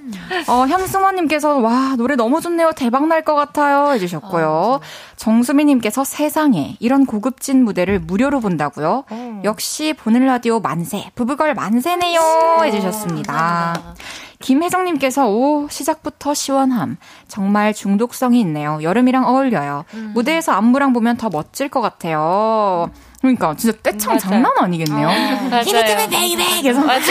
[0.49, 2.73] 어, 향승화님께서 와, 노래 너무 좋네요.
[2.75, 3.93] 대박 날 것 같아요.
[3.93, 4.81] 해주셨고요.
[5.17, 9.05] 정수미님께서 세상에 이런 고급진 무대를 무료로 본다고요.
[9.45, 12.21] 역시 보는 라디오 만세, 브브걸 만세네요.
[12.65, 13.95] 해주셨습니다.
[14.41, 16.97] 김혜정님께서 오 시작부터 시원함
[17.27, 19.85] 정말 중독성이 있네요 여름이랑 어울려요
[20.15, 22.89] 무대에서 안무랑 보면 더 멋질 것 같아요
[23.21, 25.09] 그러니까 진짜 떼창 장난 아니겠네요
[25.51, 26.09] 맞아요.
[26.09, 27.03] baby 계속 맞아요.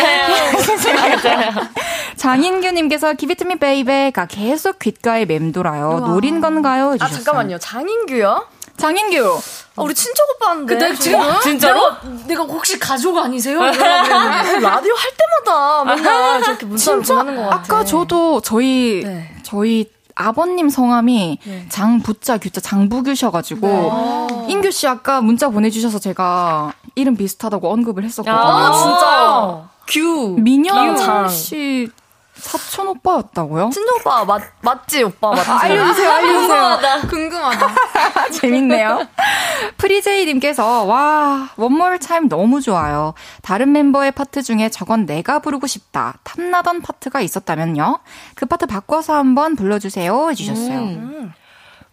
[2.16, 6.90] 장인규님께서 기비트미 베이베가 계속 귓가에 맴돌아요 노린 건가요?
[6.90, 7.24] 아 해주셨어요.
[7.24, 7.58] 잠깐만요.
[7.60, 8.48] 장인규요?
[8.78, 9.40] 장인규
[9.76, 10.76] 아, 우리 친척 오빠인데.
[10.78, 11.80] 근데 지금 진짜로?
[11.90, 13.60] 내가, 내가 혹시 가족 아니세요?
[13.60, 15.12] 라디오 할
[15.46, 17.56] 때마다 맨날 저렇게 문자를 보내는 것 같아.
[17.64, 19.36] 아까 저도 저희 네.
[19.44, 19.86] 저희
[20.18, 21.40] 아버님 성함이
[21.70, 28.36] 장부자 규자 장부규셔가지고 인규 씨 아까 문자 보내주셔서 제가 이름 비슷하다고 언급을 했었거든요.
[28.36, 29.70] 아, 진짜.
[29.88, 30.36] 규.
[30.40, 31.28] 민영 장.
[31.30, 31.90] 씨
[32.40, 33.70] 사촌 오빠였다고요?
[33.72, 35.50] 친정 오빠 맞 맞지 오빠 맞지?
[35.50, 37.02] 알려주세요, 알려주세요.
[37.10, 37.68] 궁금하다.
[38.32, 39.08] 재밌네요.
[39.78, 43.14] 프리제이님께서 와 One More Time 너무 좋아요.
[43.42, 46.16] 다른 멤버의 파트 중에 저건 내가 부르고 싶다.
[46.24, 48.00] 탐나던 파트가 있었다면요.
[48.36, 50.80] 그 파트 바꿔서 한번 불러주세요 해주셨어요.
[50.80, 51.34] 음.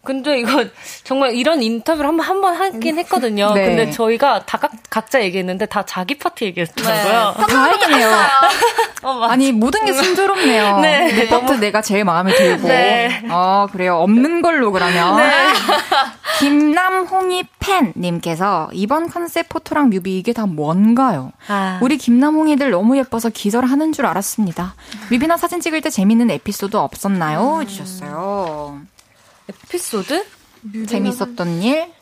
[0.05, 0.63] 근데 이거
[1.03, 3.51] 정말 이런 인터뷰를 한번 한번 하긴 했거든요.
[3.53, 3.65] 네.
[3.65, 7.45] 근데 저희가 다 각, 각자 얘기했는데 다 자기 파트 얘기했더라고요.
[7.47, 8.11] 다행이네요.
[9.03, 10.79] 어, 맞- 아니 모든 게 순조롭네요.
[10.81, 11.11] 네.
[11.13, 12.67] 내 파트 내가 제일 마음에 들고.
[12.67, 13.23] 네.
[13.29, 13.97] 어 그래요.
[13.97, 15.17] 없는 걸로 그러면.
[16.39, 21.31] 김남홍이 팬님께서 이번 concept photo랑 뮤비 이게 다 뭔가요?
[21.47, 21.79] 아.
[21.81, 24.75] 우리 김남홍이들 너무 예뻐서 기절하는 줄 알았습니다.
[25.11, 27.59] 뮤비나 사진 찍을 때 재밌는 에피소드 없었나요?
[27.61, 28.81] 해주셨어요.
[29.49, 30.25] 에피소드?
[30.87, 31.93] 재밌었던 일?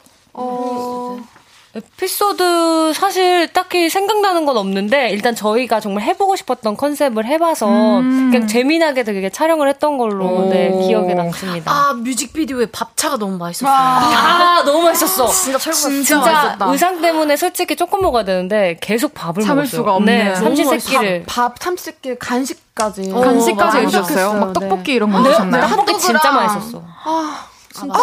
[1.76, 9.04] 에피소드 사실 딱히 생각나는 건 없는데 일단 저희가 정말 해보고 싶었던 컨셉을 해봐서 그냥 재미나게
[9.04, 11.72] 되게 촬영을 했던 걸로 네, 기억에 남습니다.
[11.72, 13.76] 아 뮤직비디오에 밥차가 너무 맛있었어요.
[13.76, 15.28] 아, 너무 맛있었어.
[15.28, 15.90] 진짜 최고였어.
[16.04, 19.78] 진짜 의상 때문에 솔직히 조금 먹어야 되는데 계속 밥을 참을 먹었어요.
[19.80, 20.24] 수가 없네요.
[20.30, 21.24] 네, 삼시세끼를.
[21.26, 23.10] 밥, 참새끼, 간식까지.
[23.10, 24.34] 간식까지 어, 해주셨어요?
[24.34, 24.54] 막 만족했어요.
[24.70, 25.68] 떡볶이 이런 네, 거 해주셨나요?
[25.70, 26.84] 떡볶이 진짜 맛있었어.
[27.04, 27.48] 아,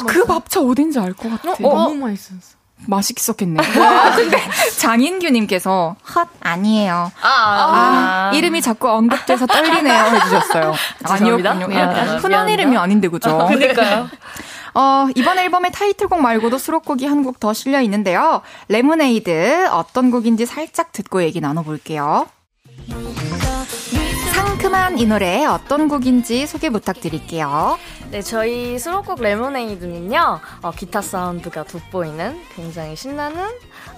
[0.08, 1.54] 그 밥차 어딘지 알 것 같아.
[1.60, 2.58] 너무 맛있었어.
[2.86, 3.60] 맛있었겠네.
[3.80, 4.38] 아, 근데
[4.78, 7.12] 장인규님께서 헛 아니에요.
[7.22, 10.74] 아, 이름이 자꾸 언급돼서 떨리네요 해주셨어요.
[11.04, 11.66] 아니었군요.
[11.68, 12.16] 미안하다.
[12.18, 12.48] 흔한.
[12.48, 13.46] 이름이 아닌데 그죠?
[13.48, 14.08] 그러니까요.
[14.74, 18.40] 어, 이번 앨범의 타이틀곡 말고도 수록곡이 한 곡 더 실려 있는데요.
[18.68, 22.28] 레모네이드 어떤 곡인지 살짝 듣고 얘기 나눠볼게요.
[24.32, 27.78] 상큼한 이 노래 어떤 곡인지 소개 부탁드릴게요.
[28.10, 33.48] 네, 저희 수록곡 레모네이드는요, 어, 기타 사운드가 돋보이는 굉장히 신나는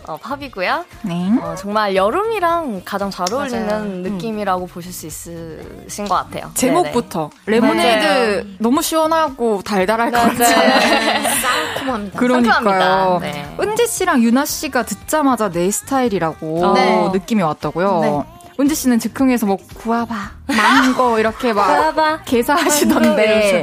[0.06, 0.84] 어, 팝이고요.
[1.02, 1.30] 네.
[1.40, 3.84] 어, 정말 여름이랑 가장 잘 어울리는 맞아요.
[3.84, 4.68] 느낌이라고 음.
[4.68, 6.50] 보실 수 있으신 것 같아요.
[6.54, 7.60] 제목부터 네네.
[7.60, 8.42] 레모네이드 맞아요.
[8.58, 11.30] 너무 시원하고 달달할 것 같아요.
[11.78, 12.18] 상큼합니다.
[12.18, 13.18] 그러니까요.
[13.20, 13.56] 네.
[13.60, 17.08] 은지 씨랑 유나 씨가 듣자마자 내 스타일이라고 네.
[17.14, 18.00] 느낌이 왔다고요.
[18.00, 18.22] 네.
[18.60, 20.14] 은지 씨는 즉흥해서 뭐 구아바,
[20.46, 23.62] 망고 이렇게 막 구아바, 개사하시던데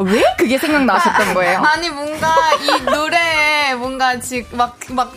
[0.00, 1.62] 왜 그게 생각나셨던 거예요?
[1.62, 5.12] 아니 뭔가 이 노래에 뭔가 지금 막막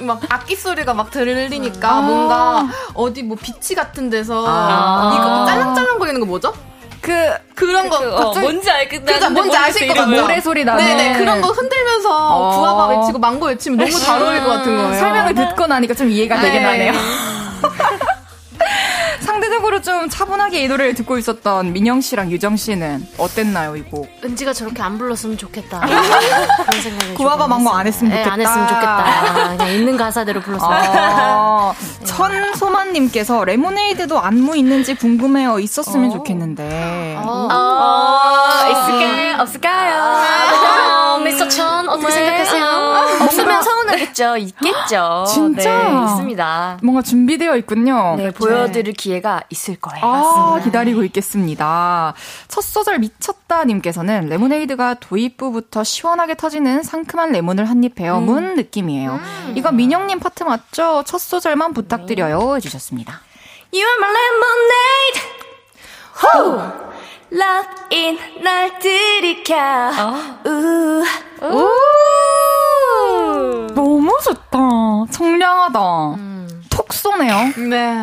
[0.00, 5.98] 막 악기 소리가 막 들리니까 아~ 뭔가 어디 뭐 비치 같은 데서 아~ 이거 짤랑짤랑
[5.98, 6.52] 거리는 거 뭐죠?
[7.00, 7.12] 그
[7.54, 10.22] 그런 거 그, 그, 어, 뭔지 알겠 그죠 뭔지 아실 것 같아요.
[10.22, 12.56] 모래 소리 나는 네네 그런 거 흔들면서 어.
[12.56, 14.98] 구아바 외치고 망고 외치면 너무 잘 어울릴 것 같은 거예요.
[14.98, 16.66] 설명을 듣고 나니까 좀 이해가 되긴 네.
[16.66, 16.92] 하네요.
[19.26, 24.08] 상대적으로 좀 차분하게 이 노래를 듣고 있었던 민영 씨랑 유정 씨는 어땠나요, 이 곡?
[24.24, 25.80] 은지가 저렇게 안 불렀으면 좋겠다.
[26.66, 28.24] 그런 생각이 구아바 망고 안 했으면 좋겠다.
[28.24, 29.56] 네, 안 했으면 좋겠다.
[29.56, 31.74] 그냥 있는 가사대로 불렀으면 아,
[32.04, 35.58] 천소만님께서 레모네이드도 안무 있는지 궁금해요.
[35.58, 36.12] 있었으면 어.
[36.12, 37.18] 좋겠는데.
[37.24, 37.48] 어.
[37.50, 38.70] 어.
[38.70, 39.40] 있을까요?
[39.42, 39.94] 없을까요?
[40.02, 42.66] 아, 미스터 천 어떻게 생각하세요?
[43.22, 44.36] 없으면 서 운하겠죠.
[44.36, 45.24] 있겠죠.
[45.32, 46.78] 진짜 네, 있습니다.
[46.82, 48.14] 뭔가 준비되어 있군요.
[48.16, 50.04] 네, 보여드릴 기회가 있을 거예요.
[50.04, 50.64] 아, 맞습니다.
[50.64, 52.14] 기다리고 있겠습니다.
[52.48, 58.56] 첫 소절 미쳤다 님께서는 레모네이드가 도입부부터 시원하게 터지는 상큼한 레몬을 한 입 베어문 음.
[58.56, 59.12] 느낌이에요.
[59.22, 59.52] 음.
[59.54, 61.04] 이거 민영님 파트 맞죠?
[61.06, 62.56] 첫 소절만 부탁드려요.
[62.56, 63.20] 해주셨습니다.
[63.72, 65.20] You are my lemonade.
[66.22, 66.86] 호!
[67.92, 69.54] In 날 들이켜.
[69.56, 70.48] 어?
[70.48, 71.04] 우.
[71.42, 71.68] 우.
[73.76, 74.58] 너무 좋다.
[75.10, 76.14] 청량하다.
[76.14, 76.62] 음.
[76.70, 77.34] 톡 쏘네요.
[77.68, 77.94] 네.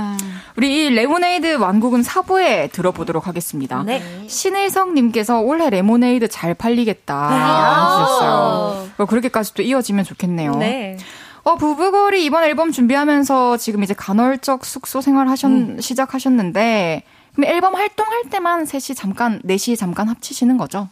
[0.55, 3.81] 우리 레모네이드 완곡은 4부에 들어보도록 하겠습니다.
[3.83, 4.01] 네.
[4.27, 8.87] 신혜성님께서 올해 레모네이드 잘 팔리겠다 해주셨어요.
[8.97, 10.55] 아~ 그렇게까지 또 이어지면 좋겠네요.
[10.57, 10.97] 네.
[11.41, 15.81] 어, 브브걸이 이번 앨범 준비하면서 지금 이제 간헐적 숙소 생활 하셨, 음.
[15.81, 17.03] 시작하셨는데,
[17.33, 20.87] 그럼 앨범 활동할 때만 셋이 잠깐, 넷이 잠깐 합치시는 거죠?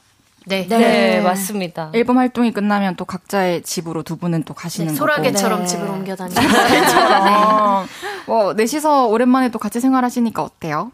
[0.51, 0.67] 네.
[0.67, 0.77] 네.
[0.77, 1.21] 네.
[1.21, 1.91] 맞습니다.
[1.93, 4.95] 앨범 활동이 끝나면 또 각자의 집으로 두 분은 또 가시는 네.
[4.95, 5.65] 소라게처럼 네.
[5.65, 6.41] 집을 옮겨 다니고.
[6.41, 7.87] 소라게처럼.
[8.27, 10.91] 뭐, 넷이서 오랜만에 또 같이 생활하시니까 어때요?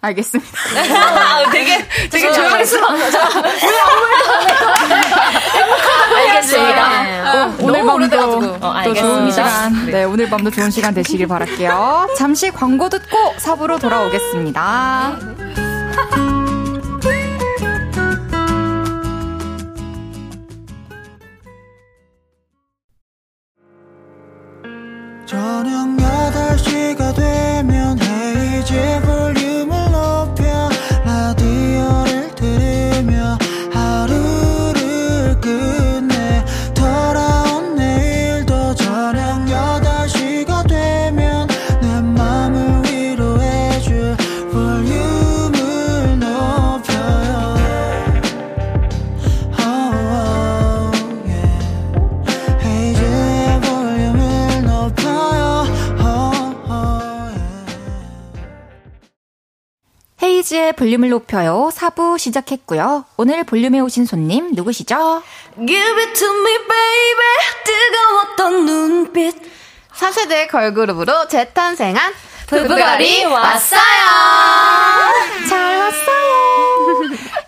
[0.00, 0.50] 알겠습니다.
[0.76, 2.78] 아, 되게, 되게 조용했어.
[6.16, 7.02] 알겠습니다.
[7.02, 7.20] 네.
[7.20, 12.10] 어, 오늘 밤도 어, 또 좋은 시간, 네, 오늘 밤도 좋은 시간 되시길 바랄게요.
[12.16, 15.67] 잠시 광고 듣고 사부로 돌아오겠습니다.
[25.28, 27.47] 저녁 8시가 되
[60.78, 61.70] 볼륨을 높여요.
[61.74, 63.04] 4부 시작했고요.
[63.16, 65.22] 오늘 볼륨에 오신 손님 누구시죠?
[65.56, 69.34] Give it to me baby 뜨거웠던 눈빛
[69.92, 72.12] 4세대 걸그룹으로 재탄생한
[72.46, 73.80] 부부걸이 왔어요
[75.48, 76.28] 잘 왔어요.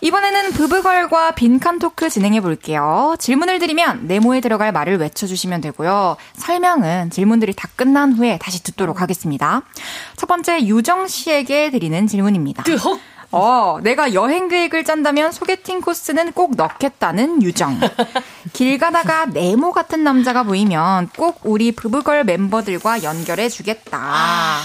[0.00, 3.14] 이번에는 부부걸과 빈칸 토크 진행해 볼게요.
[3.18, 6.16] 질문을 드리면 네모에 들어갈 말을 외쳐주시면 되고요.
[6.36, 9.62] 설명은 질문들이 다 끝난 후에 다시 듣도록 하겠습니다.
[10.16, 12.64] 첫 번째 유정 씨에게 드리는 질문입니다.
[13.32, 17.78] 어, 내가 여행 계획을 짠다면 소개팅 코스는 꼭 넣겠다는 유정.
[18.52, 24.58] 길 가다가 네모 같은 남자가 보이면 꼭 우리 부부걸 멤버들과 연결해 주겠다.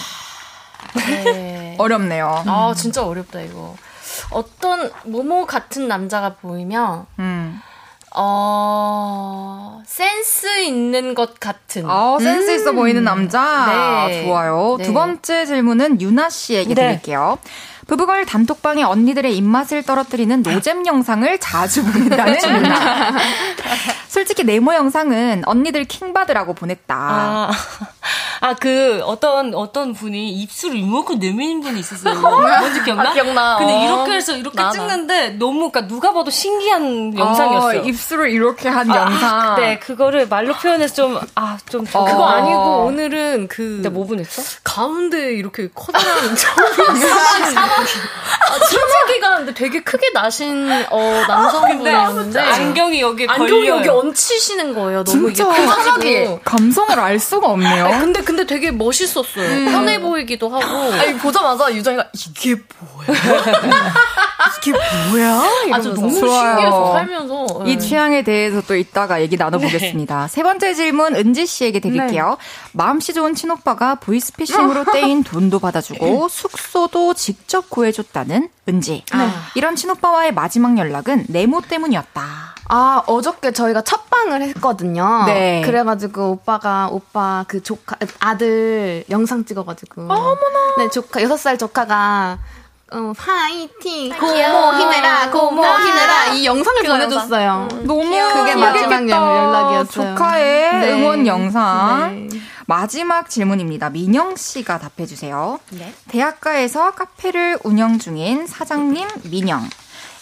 [0.95, 1.75] 네.
[1.77, 2.43] 어렵네요.
[2.47, 3.75] 아, 진짜 어렵다, 이거.
[4.31, 7.61] 어떤 모모 같은 남자가 보이면, 음.
[8.17, 11.89] 어, 센스 있는 것 같은.
[11.89, 14.07] 어, 센스 있어 보이는 남자.
[14.07, 14.23] 네.
[14.23, 14.77] 좋아요.
[14.79, 14.85] 네.
[14.85, 16.87] 두 번째 질문은 유나 씨에게 네.
[16.87, 17.37] 드릴게요.
[17.87, 23.11] 부부걸 단톡방에 언니들의 입맛을 떨어뜨리는 노잼 영상을 자주 보낸다는 유나.
[24.07, 26.95] 솔직히 네모 영상은 언니들 킹받으라고 보냈다.
[26.95, 27.51] 아.
[28.41, 32.15] 아, 그, 어떤, 어떤 분이 입술을 이만큼 내미는 분이 있었어요.
[32.21, 33.09] 뭔지 기억나?
[33.09, 33.57] 아, 기억나.
[33.57, 33.83] 근데 어.
[33.83, 34.71] 이렇게 해서 이렇게 나나.
[34.71, 37.81] 찍는데 너무, 그니까 누가 봐도 신기한 영상이었어요.
[37.81, 39.55] 어, 입술을 이렇게 한 아, 영상.
[39.55, 41.85] 네, 그거를 말로 표현해서 좀, 아, 좀.
[41.93, 42.05] 어.
[42.05, 44.59] 그거 아니고 오늘은 그 근데 뭐 분했어?
[44.63, 46.51] 가운데 이렇게 커다란 사
[47.79, 53.77] 마귀가 근데 되게 크게 나신 어, 남성분이었는데 안경이 여기 안경이 걸려요.
[53.77, 55.03] 여기 얹히시는 거예요.
[55.03, 56.39] 너무 진짜 이게 커가지고.
[56.43, 57.85] 감성을 알 수가 없네요.
[57.85, 59.71] 아니, 근데 근데 되게 멋있었어요.
[59.71, 60.93] 편해 보이기도 하고.
[60.93, 63.19] 아니 보자마자 유정이가 이게 뭐야?
[64.61, 64.71] 이게
[65.11, 65.41] 뭐야?
[65.73, 65.93] 아주 이러면서.
[65.93, 66.49] 너무 좋아요.
[66.55, 67.77] 신기해서 살면서 이 네.
[67.77, 70.27] 취향에 대해서 또 이따가 얘기 나눠보겠습니다.
[70.27, 72.37] 세 번째 질문 은지 씨에게 드릴게요.
[72.73, 79.03] 마음씨 좋은 친오빠가 보이스피싱으로 떼인 돈도 받아주고 숙소도 직접 구해줬다는 은지.
[79.55, 82.55] 이런 친오빠와의 마지막 연락은 네모 때문이었다.
[82.67, 85.25] 아, 어저께 저희가 첫 방을 했거든요.
[85.27, 85.61] 네.
[85.63, 90.01] 그래가지고 오빠가, 오빠 그 조카, 아들 영상 찍어가지고.
[90.01, 90.75] 어머나.
[90.79, 92.39] 네, 조카, 여섯 살 조카가,
[92.91, 97.67] 어, 파이팅, 고모 힘내라, 고모 힘내라, 이 영상을 보내줬어요.
[97.81, 99.85] 너무 그게 마지막 연락이었어요.
[100.15, 100.91] 조카의 네.
[100.91, 102.27] 응원 영상.
[102.29, 102.39] 네.
[102.67, 103.89] 마지막 질문입니다.
[103.89, 105.59] 민영 씨가 답해 주세요.
[106.09, 109.67] 대학가에서 카페를 운영 중인 사장님 민영.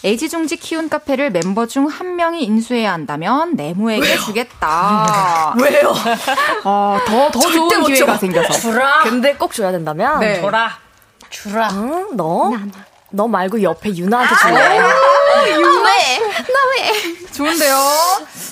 [0.04, 5.54] 애지중지 키운 카페를 멤버 중 한 명이 인수해야 한다면 네모에게 주겠다.
[5.60, 5.94] 왜요?
[6.64, 8.18] 어, 더, 더 좋은 못 기회가 줘.
[8.18, 8.52] 생겨서.
[8.60, 9.00] 주라.
[9.02, 10.40] 근데 꼭 줘야 된다면 네.
[10.42, 10.83] 줘라.
[11.30, 11.68] 주라.
[11.72, 12.52] 응, 너?
[13.10, 14.80] 너 말고 옆에 유나한테 줄래?
[17.32, 17.76] 좋은데요?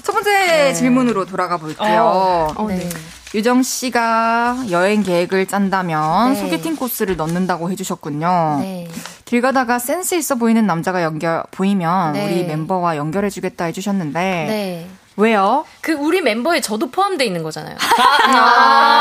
[0.03, 2.53] 첫 번째 질문으로 돌아가 볼게요.
[2.57, 2.89] 어, 네.
[3.35, 6.41] 유정 씨가 여행 계획을 짠다면 네.
[6.41, 8.59] 소개팅 코스를 넣는다고 해주셨군요.
[8.61, 8.89] 네.
[9.25, 12.27] 길 가다가 센스 있어 보이는 남자가 연결 보이면 네.
[12.27, 14.89] 우리 멤버와 연결해주겠다 해주셨는데 네.
[15.17, 15.65] 왜요?
[15.81, 17.77] 그 우리 멤버에 저도 포함되어 있는 거잖아요.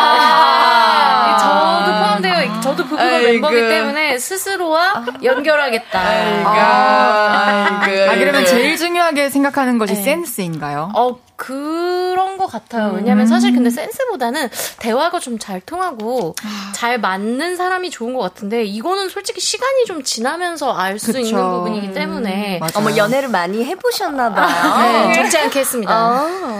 [0.01, 1.37] 아.
[1.39, 3.23] 저도 포함되어, 저도 부부가 아이고.
[3.31, 5.99] 멤버이기 때문에 스스로와 연결하겠다.
[6.45, 10.01] 아, 아, 그러면 제일 중요하게 생각하는 것이 네.
[10.03, 10.91] 센스인가요?
[10.95, 12.91] 어, 그런 것 같아요.
[12.95, 16.35] 왜냐면 사실 근데 센스보다는 대화가 좀 잘 통하고
[16.73, 21.17] 잘 맞는 사람이 좋은 것 같은데 이거는 솔직히 시간이 좀 지나면서 알 수.
[21.17, 22.71] 있는 부분이기 때문에 맞아요.
[22.75, 25.07] 어머 연애를 많이 해보셨나 봐요.
[25.07, 25.91] 네, 적지 않겠습니다.
[26.07, 26.10] 어,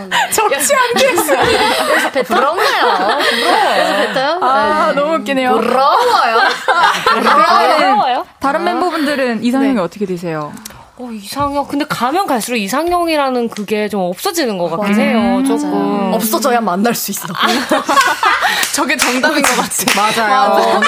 [0.10, 0.32] 네.
[0.32, 1.40] 적지 않겠어요.
[1.88, 2.24] 그래서 뱉어요?
[2.24, 3.18] 부럽네요.
[3.20, 4.40] 그래서 뱉어요?
[4.42, 5.02] 아, 네.
[5.02, 5.52] 너무 웃기네요.
[5.54, 6.40] 부러워요.
[7.06, 8.26] 부러워요?
[8.40, 10.54] 다른 멤버분들은 이상형이 어떻게 되세요?
[10.98, 11.68] 어, 이상형.
[11.68, 16.12] 근데 가면 갈수록 이상형이라는 그게 좀 없어지는 것 같긴 해요, 조금.
[16.14, 17.28] 없어져야 만날 수 있어.
[18.74, 20.14] 저게 정답인 것 같아.
[20.26, 20.82] 맞아요.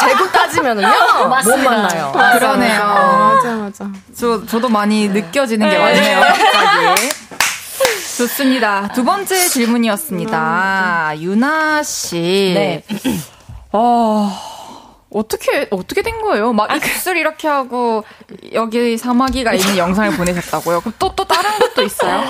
[0.00, 0.88] 재고 따지면은요
[1.44, 2.12] 못 만나요.
[2.12, 2.84] 그러네요.
[2.84, 3.84] 맞아, 맞아.
[4.18, 6.20] 저, 저도 많이 느껴지는 게 많네요,
[6.52, 7.10] 갑자기.
[8.18, 8.88] 좋습니다.
[8.94, 11.14] 두 번째 질문이었습니다.
[11.18, 12.16] 유나 씨.
[12.54, 12.82] 네.
[13.72, 14.28] 어,
[15.10, 16.52] 어떻게, 어떻게 된 거예요?
[16.52, 18.02] 막 입술 이렇게 하고,
[18.52, 20.80] 여기 사마귀가 있는 영상을 보내셨다고요?
[20.80, 22.24] 그럼 또, 또 다른 것도 있어요?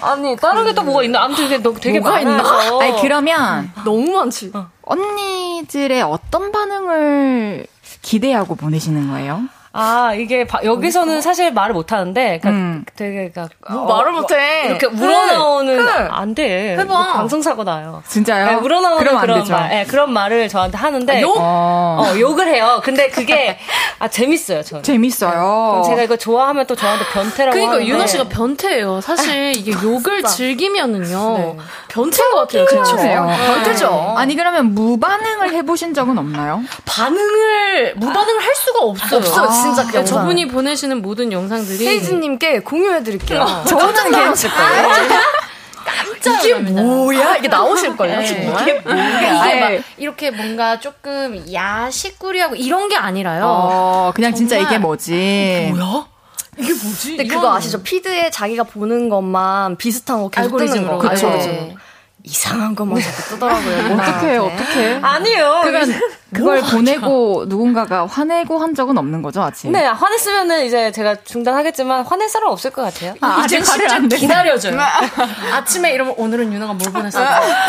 [0.00, 1.24] 아니, 다른 게 또 뭐가 있나?
[1.24, 2.80] 아무튼 너 되게 뭐가 많아서.
[2.80, 4.52] 아니, 그러면, 너무 많지.
[4.82, 7.66] 언니들의 어떤 반응을
[8.02, 9.42] 기대하고 보내시는 거예요?
[9.74, 12.84] 아, 이게 바- 여기서는 사실 말을 못 하는데, 그러니까 음.
[12.94, 14.66] 되게, 그러니까 뭐 말을 못해.
[14.66, 14.90] 이렇게 해.
[14.90, 15.92] 우러나오는, 해.
[16.10, 16.72] 안 돼.
[16.72, 16.84] 해봐.
[16.84, 18.02] 뭐 방송 사고 나요.
[18.06, 18.46] 진짜요?
[18.46, 19.52] 네, 우러나오는 그런 되죠.
[19.52, 21.36] 말, 네, 그런 말을 저한테 하는데, 욕?
[21.38, 22.80] 어, 어, 욕을 해요.
[22.84, 23.58] 근데 그게,
[23.98, 24.82] 아, 재밌어요, 저는.
[24.82, 25.30] 재밌어요.
[25.30, 27.90] 그럼 제가 이거 좋아하면 또 저한테 변태라고 그러니까 하는데.
[27.90, 29.00] 유나 씨가 변태예요.
[29.00, 31.56] 사실 이게 욕을 즐기면은요 네.
[31.88, 32.64] 변태인 것 같아요.
[32.66, 32.96] 그렇죠.
[32.96, 34.14] 변태죠.
[34.16, 36.60] 아니 그러면 무반응을 해보신 적은 없나요?
[36.84, 39.18] 반응을 무반응을 할 수가 없어요.
[39.20, 40.18] 없어요, 진짜 그 그러니까 영상.
[40.18, 43.64] 저분이 보내시는 모든 영상들이 헤이즈님께 공유해드릴게요.
[43.66, 44.92] 저는 괜찮을까요?
[46.44, 47.36] 이게 뭐야?
[47.36, 48.26] 이게 나오실걸요, 네.
[48.26, 48.68] 정말?
[48.68, 49.82] 이게 막 네.
[49.96, 53.44] 이렇게 뭔가 조금 야식꾸리하고 이런 게 아니라요.
[53.44, 54.56] 어, 그냥 진짜.
[54.58, 55.72] 이게 뭐지?
[55.74, 56.06] 뭐야?
[56.58, 57.16] 이게 뭐지?
[57.16, 57.82] 근데 그거 아시죠?
[57.82, 60.98] 피드에 자기가 보는 것만 비슷한 거 계속 뜨는 알고리즘으로.
[60.98, 61.08] 거.
[61.08, 61.26] 그쵸.
[61.28, 61.74] 알고리즘.
[62.24, 63.94] 이상한 것만 자꾸 뜨더라고요.
[63.98, 64.98] 어떻게 어떻게?
[65.02, 65.60] 아니요.
[65.64, 66.00] 그러면
[66.32, 69.70] 그걸 보내고 누군가가 화내고 한 적은 없는 거죠, 아직?
[69.70, 73.14] 네, 화냈으면은 이제 제가 중단하겠지만 화낼 사람 없을 것 같아요.
[73.20, 73.44] 아,
[73.90, 74.16] 안 내.
[74.16, 74.78] 기다려줘요.
[75.52, 77.18] 아침에 이러면 오늘은 유나가 뭘 보냈어?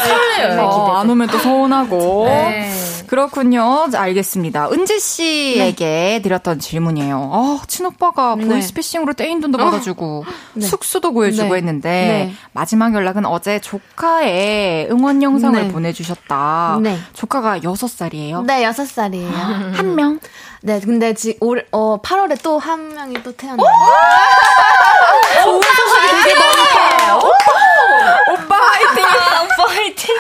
[0.06, 0.62] 설레요.
[0.62, 2.26] 어, 안 오면 또 서운하고.
[2.28, 2.72] 네.
[3.08, 3.88] 그렇군요.
[3.92, 4.70] 자, 알겠습니다.
[4.72, 7.30] 은지 씨에게 드렸던 질문이에요.
[7.34, 10.26] 아, 친오빠가 보이스피싱으로 떼인 돈도 받아주고
[10.60, 11.58] 숙소도 구해주고 네.
[11.58, 12.34] 했는데 네.
[12.54, 15.72] 마지막 연락은 어제 조카의 응원 영상을 네.
[15.72, 16.80] 보내주셨다.
[16.82, 16.98] 네.
[17.14, 18.46] 조카가 6살이에요.
[18.54, 19.30] 네, 여섯 살이에요.
[19.74, 20.20] 한 명?
[20.62, 23.58] 네, 근데 지, 올, 어, 8월에 또 한 명이 또 태어나요.
[25.44, 27.16] 좋은 소식이 되게 많다.
[27.18, 29.04] 오빠 화이팅!
[29.44, 30.16] 오빠 화이팅!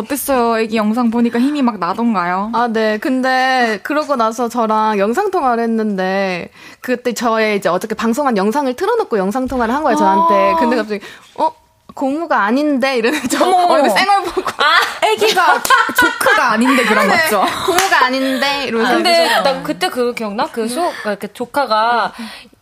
[0.00, 0.58] 어땠어요?
[0.58, 2.50] 애기 영상 보니까 힘이 막 나던가요?
[2.54, 2.98] 아, 네.
[2.98, 6.50] 근데 그러고 나서 저랑 영상 통화를 했는데
[6.80, 10.54] 그때 저의 이제 어저께 방송한 영상을 틀어놓고 영상 통화를 한 거예요, 저한테.
[10.58, 11.00] 근데 갑자기
[11.36, 11.52] 어?
[11.94, 15.60] 고무가 아닌데 이러는 저 얼굴 쌩얼 보고 아, 애기가
[15.98, 17.16] 조크가 아닌데 그런 네.
[17.16, 17.44] 거죠.
[17.66, 20.46] 고무가 아닌데 이러면서 근데 나 그때 그 기억나?
[20.46, 20.80] 그 수,
[21.18, 22.12] 그 조카가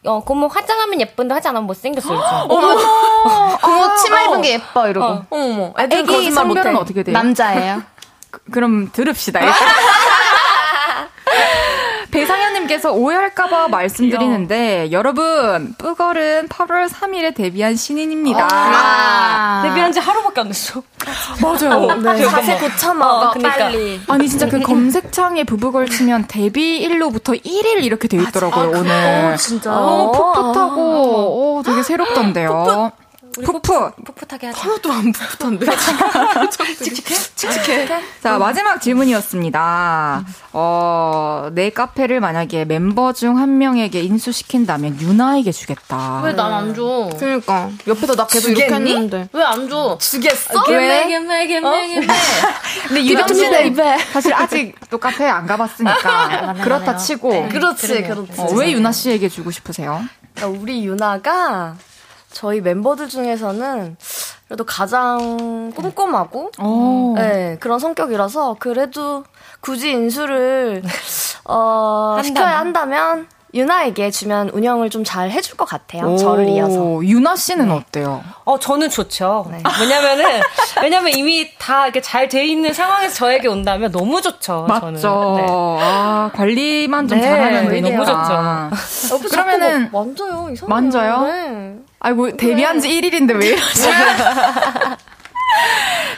[0.04, 2.14] 어, 고모 화장하면 예쁜데 화장 안 하면 못생겼어.
[2.14, 2.48] 이러죠.
[3.62, 5.26] 고무 치마 입은 게 예뻐 이러고 어.
[5.30, 5.74] 어머머.
[5.78, 6.82] 애기 거짓말 성별은 못해.
[6.82, 7.12] 어떻게 돼요?
[7.12, 7.82] 남자예요.
[8.52, 9.40] 그 럼 들읍시다.
[9.40, 9.54] 일단.
[12.68, 18.48] 배상현님께서 오해할까봐 말씀드리는데 여러분 뿌걸은 8월 3일에 데뷔한 신인입니다.
[18.50, 19.62] 아.
[19.64, 20.82] 데뷔한 지 하루밖에 안 됐어.
[21.42, 22.28] 맞아요.
[22.28, 23.56] 자세 고쳐 먹어 어, 그러니까.
[23.64, 24.00] 빨리.
[24.08, 29.36] 아니 진짜 그 검색창에 부부걸 치면 데뷔 일로부터 1일 이렇게 돼 있더라고요 오늘.
[29.38, 29.70] 진짜.
[29.70, 32.92] 너무 풋풋하고 오, 되게 새롭던데요.
[33.32, 33.94] 풋풋.
[34.04, 34.60] 풋풋하게 하자.
[34.60, 35.66] 하나도 안 풋풋한데.
[38.22, 40.24] 자, 마지막 질문이었습니다.
[40.52, 46.22] 어, 내 카페를 만약에 멤버 중 한 명에게 인수시킨다면 유나에게 주겠다.
[46.24, 47.08] 왜 난 안 줘?
[47.18, 48.90] 그러니까 옆에서 나 계속 이렇게 주겠니?
[48.92, 49.28] 했는데.
[49.32, 49.96] 왜 안 줘?
[50.00, 50.64] 주겠어?
[50.68, 51.06] 왜?
[51.08, 52.06] gem매 gem매 gem매.
[52.88, 53.76] 근데 유나 씨는
[54.12, 58.32] 사실 아직 또 카페에 안 가봤으니까 그렇다 치고 그렇지, 그렇지.
[58.40, 60.02] 어, 왜 유나 씨에게 주고 싶으세요?
[60.34, 61.76] 그러니까 우리 유나가
[62.30, 63.96] 저희 멤버들 중에서는
[64.46, 67.14] 그래도 가장 꼼꼼하고 오.
[67.16, 69.24] 네, 그런 성격이라서 그래도
[69.60, 70.82] 굳이 인수를
[71.44, 72.20] 어?
[72.22, 76.16] 시켜야 한다면 유나에게 주면 운영을 좀 잘 해줄 것 같아요.
[76.18, 76.78] 저를 이어서.
[76.80, 78.22] 오, 유나 씨는 어때요?
[78.44, 79.46] 어, 저는 좋죠.
[79.50, 79.62] 네.
[79.80, 80.42] 왜냐면은,
[80.82, 84.66] 왜냐면 이미 다 이렇게 잘 돼 있는 상황에서 저에게 온다면 너무 좋죠.
[84.68, 84.98] 맞죠.
[84.98, 85.36] 저는.
[85.36, 85.46] 네.
[85.50, 88.04] 아, 관리만 좀 네, 잘하면 되니까.
[88.04, 89.14] 너무 좋죠.
[89.14, 90.48] 옆에 그러면은 만져요.
[90.52, 90.68] 이상해요.
[90.68, 91.78] 만져요?
[92.00, 92.08] 네.
[92.08, 93.82] 아이고, 데뷔한 지 1일인데 왜 이러지?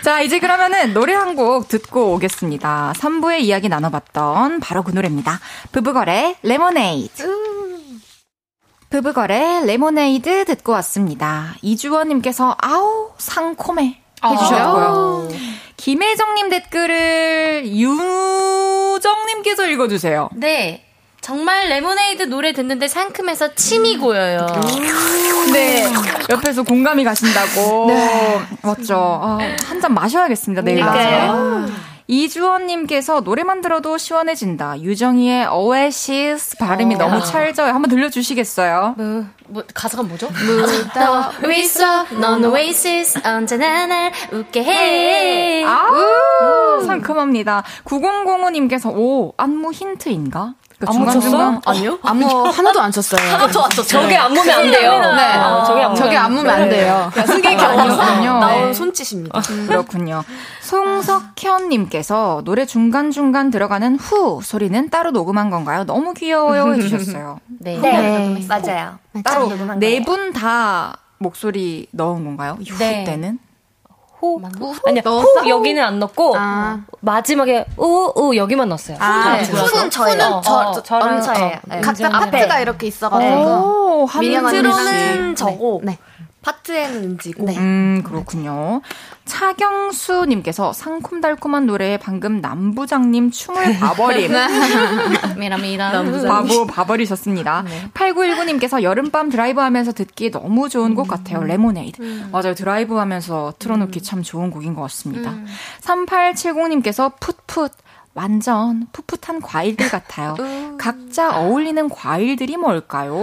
[0.02, 2.92] 자, 이제 그러면은 노래 한 곡 듣고 오겠습니다.
[2.96, 5.38] 3부에 이야기 나눠봤던 바로 그 노래입니다.
[5.72, 7.50] 브브걸의 레모네이드.
[8.90, 11.54] 브브걸의 레모네이드 듣고 왔습니다.
[11.62, 15.28] 이주원님께서 아우 상콤해 해주셨고요.
[15.76, 20.30] 김혜정님 댓글을 유정님께서 읽어주세요.
[20.34, 20.84] 네.
[21.20, 24.46] 정말 레모네이드 노래 듣는데 상큼해서 침이 고여요.
[25.52, 25.86] 네.
[26.30, 27.90] 옆에서 공감이 가신다고.
[28.62, 28.96] 멋져.
[29.22, 31.66] 아, 한잔 마셔야겠습니다, 내일 가서.
[32.06, 34.80] 이주원님께서 노래만 들어도 시원해진다.
[34.80, 37.72] 유정이의 오에시스 발음이 너무 찰져요.
[37.72, 38.96] 한번 들려주시겠어요?
[39.46, 40.28] 뭐 가사가 뭐죠?
[40.28, 45.64] 묻어 있어 넌 오에시스 언제나 날 웃게 해.
[45.64, 47.62] 아우, 상큼합니다.
[47.84, 50.54] 9005님께서, 오, 안무 힌트인가?
[50.80, 51.60] 그 안무 중간중간.
[51.66, 51.98] 아니요?
[52.02, 53.20] 안무 하나도 안 쳤어요.
[53.32, 54.02] 하나도 안 쳤어요.
[54.02, 54.92] 저게 안 보면 안 돼요.
[55.14, 55.36] 네.
[55.36, 57.10] 어, 저게 안 저게 안 보면 안 돼요.
[57.26, 58.38] 승객이 아니었군요.
[58.40, 59.40] 나온 손짓입니다.
[59.68, 60.24] 그렇군요.
[60.60, 65.84] 송석현님께서 노래 중간중간 들어가는 후 소리는 따로 녹음한 건가요?
[65.84, 67.40] 너무 귀여워요 해주셨어요.
[67.60, 67.78] 네.
[67.78, 68.46] 네.
[68.48, 68.98] 맞아요.
[69.22, 72.56] 따로 네 분 다 목소리 넣은 건가요?
[72.60, 73.04] 이후 네.
[73.04, 73.38] 때는?
[74.20, 74.40] 호.
[74.86, 76.80] 아니야, 호 여기는 안 넣고, 아.
[77.00, 78.96] 마지막에 우, 우 여기만 넣었어요.
[79.00, 79.44] 아, 네.
[79.44, 80.22] 후는 저예요.
[80.22, 81.56] 후는 저, 어, 저, 저랑, 엄차예요.
[81.56, 81.80] 어, 네.
[81.80, 82.62] 각자 파트가 네.
[82.62, 83.34] 이렇게 있어가지고.
[83.34, 85.34] 오, 민영 언니 intro는 씨.
[85.36, 85.98] 저고 네.
[86.42, 88.80] 파트에는 은지고 음, 그렇군요.
[89.26, 94.32] 차경수님께서 상콤달콤한 노래에 방금 남부장님 춤을 봐버림.
[95.38, 96.02] 미라미라.
[96.26, 97.64] 바보 봐버리셨습니다.
[97.94, 101.42] 8919님께서 여름밤 드라이브 하면서 듣기 너무 좋은 곡 같아요.
[101.42, 102.28] 레모네이드.
[102.32, 102.54] 맞아요.
[102.54, 105.34] 드라이브 하면서 틀어놓기 참 좋은 곡인 것 같습니다.
[105.82, 107.72] 3870님께서 풋풋.
[108.14, 110.36] 완전 풋풋한 과일들 같아요.
[110.78, 113.14] 각자 어울리는 과일들이 뭘까요?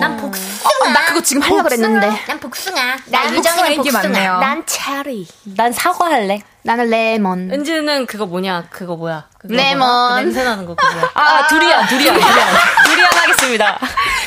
[0.00, 0.68] 난 복숭아.
[0.88, 2.08] 어, 나 그거 지금 하려고 그랬는데.
[2.26, 2.76] 난 복숭아.
[3.06, 4.02] 난난 복숭아 유정이 인기 복숭아.
[4.12, 4.38] 많네요.
[4.38, 5.26] 난 체리.
[5.56, 6.40] 난 사과 할래.
[6.62, 7.50] 나는 레몬.
[7.52, 8.66] 은지는 그거 뭐냐?
[8.70, 9.28] 그거 뭐야?
[9.38, 10.14] 그거 레몬.
[10.16, 11.10] 그 냄새 나는 거 그거야.
[11.14, 12.48] 아, 두리안, 두리안, 두리안.
[12.86, 13.78] 두리안 하겠습니다.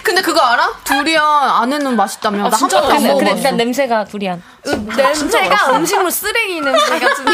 [0.03, 0.69] 근데 그거 알아?
[0.85, 2.47] 두리안 안에는 맛있다며.
[2.49, 3.35] 나한 번도 안 근데, 근데 먹어봤어.
[3.37, 4.41] 일단 냄새가 두리안.
[4.95, 7.25] 냄새가 음식물 쓰레기 냄새 같은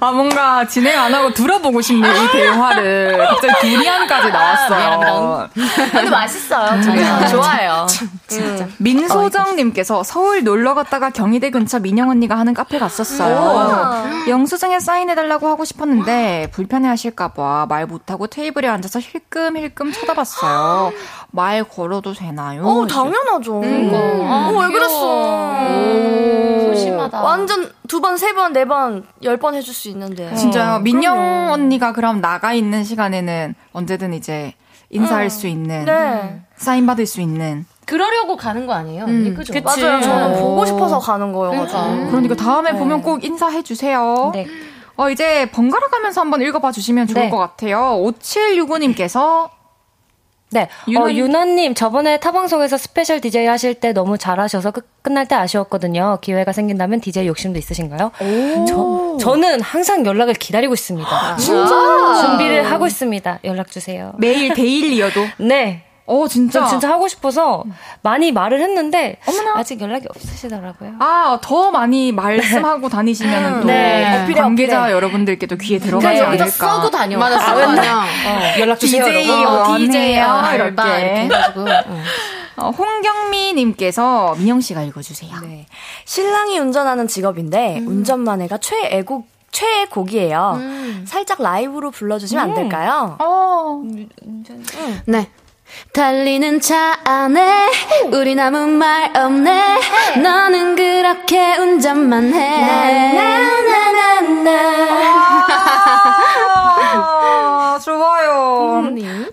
[0.00, 3.16] 아, 뭔가 진행 안 하고 들어보고 싶네요, 이 대화를.
[3.26, 5.48] 갑자기 두리안까지 나왔어요.
[5.54, 6.82] 근데 맛있어요.
[6.82, 7.86] 저는 좋아해요.
[8.78, 14.00] 민소정님께서 서울 놀러 갔다가 경희대 근처 민영 언니가 하는 카페 갔었어요.
[14.28, 20.92] 영수증에 사인해달라고 하고 싶었는데 불편해 하실까봐 말 못하고 테이블에 앉아서 힐끔힐끔 쳐다봤어요.
[21.32, 22.62] 말 걸어도 되나요?
[22.64, 23.56] 어, 당연하죠.
[23.56, 26.68] 어, 왜 그랬어?
[26.68, 27.22] 소심하다.
[27.22, 30.34] 완전 두 번, 세 번, 네 번, 열 번 해줄 수 있는데.
[30.34, 30.80] 진짜요.
[30.80, 34.54] 민영 언니가 그럼 나가 있는 시간에는 언제든 이제
[34.90, 36.42] 인사할 수 있는, 네.
[36.56, 37.64] 사인 받을 수 있는.
[37.86, 39.04] 그러려고 가는 거 아니에요?
[39.04, 39.34] 언니?
[39.34, 39.52] 그죠?
[39.64, 40.00] 맞아요.
[40.00, 40.40] 저는 오.
[40.40, 42.08] 보고 싶어서 가는 거여가지고.
[42.10, 44.30] 그러니까 다음에 보면 꼭 인사해 주세요.
[44.34, 44.46] 네.
[44.96, 47.30] 어, 이제 번갈아 가면서 한번 읽어봐 주시면 좋을 네.
[47.30, 47.78] 것 같아요.
[48.04, 49.50] 5765님께서
[50.50, 50.68] 네.
[50.86, 56.18] 유나- 어, 유나님, 저번에 타방송에서 special DJ 하실 때 너무 잘하셔서 끝, 끝날 때 아쉬웠거든요.
[56.20, 58.12] 기회가 생긴다면 DJ 욕심도 있으신가요?
[58.68, 61.36] 저, 저는 항상 연락을 기다리고 있습니다.
[61.38, 62.20] 진짜?
[62.26, 63.38] 준비를 하고 있습니다.
[63.44, 64.12] 연락 주세요.
[64.18, 65.24] 매일 daily여도.
[65.38, 65.84] 네.
[66.12, 66.60] 어, 진짜.
[66.60, 67.64] 전 진짜 하고 싶어서
[68.02, 69.58] 많이 말을 했는데 어머나.
[69.58, 70.92] 아직 연락이 없으시더라고요.
[70.98, 74.22] 아, 더 많이 말씀하고 다니시면 또 네.
[74.22, 74.92] 어필해, 관계자 어필해.
[74.94, 76.42] 여러분들께도 귀에 들어가지 그래서 않을까.
[76.44, 77.18] 여기다 써고 다녀.
[77.18, 78.04] 맞아, 쓰고 그냥.
[78.60, 79.04] 연락 주세요.
[79.04, 79.58] DJ 여러분.
[79.58, 80.24] 어, DJ DJ예요.
[80.26, 80.54] 알바
[80.98, 81.04] 이렇게.
[81.06, 81.60] 이렇게 해가지고.
[81.88, 82.02] 응.
[82.56, 85.32] 어, 홍경미님께서 민영 씨가 읽어주세요.
[85.42, 85.66] 네.
[86.04, 90.58] 신랑이 운전하는 직업인데 운전만 해가 최애곡 최애 곡이에요.
[91.04, 93.16] 살짝 라이브로 불러주시면 안 될까요?
[93.20, 93.82] 어,
[95.06, 95.28] 네.
[95.92, 97.70] 달리는 차 안에
[98.12, 99.80] 우리 아무 말 없네.
[100.22, 102.62] 너는 그렇게 운전만 해.
[106.84, 107.21] 아,
[107.82, 108.82] 좋아요.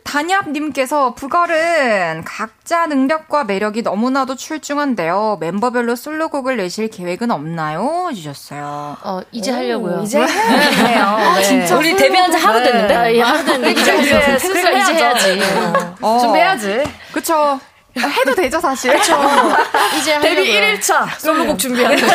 [0.04, 5.38] 단엽님께서 부걸은 각자 능력과 매력이 너무나도 출중한데요.
[5.40, 8.10] 멤버별로 솔로곡을 내실 계획은 없나요?
[8.14, 8.98] 주셨어요.
[9.04, 10.02] 어, 이제 하려고요.
[10.04, 11.18] 이제 해요.
[11.36, 11.42] 네.
[11.44, 12.96] 진짜 우리 데뷔한 지 하루 됐는데?
[12.96, 15.40] 아, 예, 하루 됐는데 이제 이제 슬슬 이제 해야지.
[16.02, 16.20] 어.
[16.20, 16.84] 준비해야지.
[17.12, 17.60] 그쵸.
[17.98, 18.94] 해도 되죠, 사실.
[18.96, 19.12] 이제
[20.14, 20.22] 하려고요.
[20.22, 22.08] 데뷔 1일차 솔로곡 준비하는 큰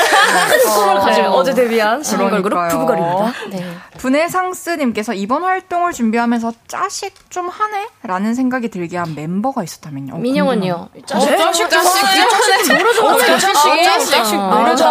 [0.75, 2.79] 꿈을 가지고 어제 데뷔한 신인걸그룹 그러니까요.
[2.81, 3.33] 부부걸입니다.
[3.51, 3.77] 네.
[3.99, 7.89] 분해 상스님께서 이번 활동을 준비하면서 짜식 좀 하네?
[8.03, 10.15] 라는 생각이 들게 한 멤버가 있었다면요.
[10.15, 10.89] 어, 민영은요?
[11.07, 12.73] 짜식, 짜식, 짜식.
[12.73, 13.39] 모르죠.
[13.39, 14.37] 짜식, 짜식.
[14.37, 14.91] 모르죠.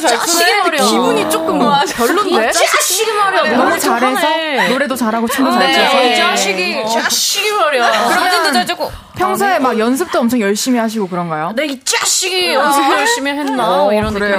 [0.00, 0.82] 짜식이 말이야.
[0.84, 1.58] 기분이 조금
[1.96, 2.50] 별론데?
[2.52, 3.56] 짜식이 말이야.
[3.56, 7.92] 너무 잘해서 노래도 잘하고 춤도 잘 춰서 네, 짜식이, 짜식이 말이야.
[7.92, 8.90] 사진도 잘 찍고.
[9.16, 11.52] 평소에 막 연 습도 엄청 열심히 하시고 그런가요?
[11.54, 13.84] 내이 짜식이 연습 열심히 했나?
[13.84, 14.36] 어, 이런 느낌인데.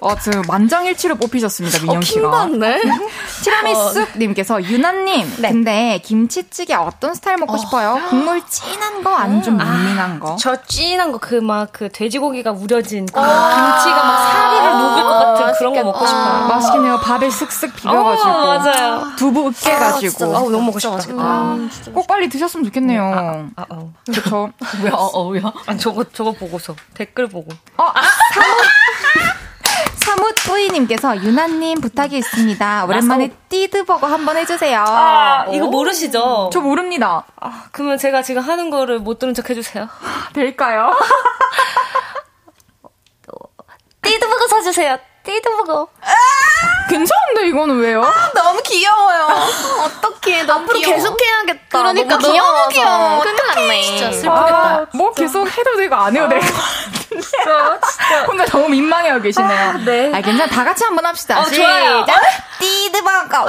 [0.00, 2.20] 어, 지금 만장일치로 뽑히셨습니다, 민영 씨가.
[2.20, 2.80] 킹받네.
[3.44, 8.00] 티라미수님께서 유나님, 근데 김치찌개 어떤 스타일 먹고 싶어요?
[8.08, 10.36] 국물 진한 거, 안좀 밍밍한 거?
[10.36, 15.52] 저 찐한 거 그 막 그 돼지고기가 우려진 그 김치가 막 사리를 녹을 것 같은
[15.58, 16.46] 그런 거 먹고 싶어요.
[16.48, 17.00] 맛있겠네요.
[17.00, 18.28] 밥에 슥슥 비벼가지고.
[18.28, 19.02] 어, 맞아요.
[19.16, 20.36] 두부 으깨가지고.
[20.36, 20.98] 아우 너무 먹고 싶다.
[21.18, 23.50] 아, 꼭 빨리 드셨으면 좋겠네요.
[23.56, 23.92] 아, 어.
[24.06, 24.50] 그쵸.
[24.80, 24.92] 뭐야?
[24.94, 25.76] 어, 어, 야.
[25.78, 27.52] 저거 저거 보고서 댓글 보고.
[27.76, 27.84] 어,
[30.04, 32.84] 사무토이님께서 유나님 부탁이 있습니다.
[32.86, 34.84] 오랜만에 띠드버거 한번 해주세요.
[34.86, 36.50] 아, 이거 모르시죠?
[36.52, 37.24] 저 모릅니다.
[37.40, 39.88] 아, 그러면 제가 지금 하는 거를 못 들은 척 해주세요.
[40.32, 40.92] 될까요?
[44.02, 44.98] 띠드버거 사주세요.
[45.24, 45.88] 띠드버거.
[46.88, 48.02] 괜찮은데 이거는 왜요?
[48.34, 49.28] 너무 귀여워요.
[49.84, 50.94] 어떡해, 너무 앞으로 귀여워.
[50.96, 51.78] 계속 해야겠다.
[51.78, 52.52] 그러니까 너무 귀여워서.
[52.58, 53.20] 너무 귀여워.
[53.20, 53.82] 큰일 났네.
[53.82, 54.56] 진짜 슬프겠다.
[54.56, 57.20] 아, 뭐 계속 해도 되고 안 해도 될것 같은데.
[57.20, 57.78] 진짜.
[58.26, 59.72] 혼자 너무 민망해하고 계시네요.
[59.84, 60.10] 네.
[60.14, 60.46] 아, 괜찮아.
[60.50, 61.40] 다 같이 한번 합시다.
[61.40, 62.00] 어, 좋아요.
[62.00, 62.20] 시작.
[62.58, 63.46] 띠드버거.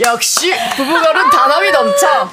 [0.00, 2.30] 역시 부부걸은 단합이 넘쳐.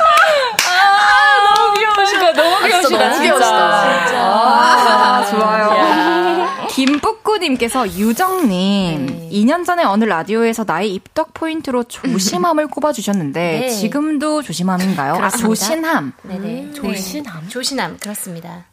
[2.36, 2.98] 너무 귀여우시다.
[3.10, 3.58] 너무 귀여우시다.
[3.58, 4.06] 너무 귀여우시다.
[4.06, 4.22] 진짜.
[4.22, 6.66] 아, 좋아요.
[6.70, 13.70] 김뿌꾸님께서 유정님, 2년 전에 어느 라디오에서 나의 입덕 포인트로 조심함을 꼽아주셨는데, 네.
[13.70, 15.16] 지금도 조심함인가요?
[15.16, 15.30] 아.
[15.30, 16.14] 조신함.
[16.24, 16.72] 네네.
[16.74, 17.48] 조신함.
[17.50, 17.98] 조신함.
[18.00, 18.66] 그렇습니다.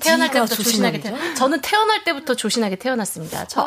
[0.00, 3.44] 태어날 때부터 조신하게 태 저는 태어날 때부터 조신하게 태어났습니다.
[3.48, 3.60] 저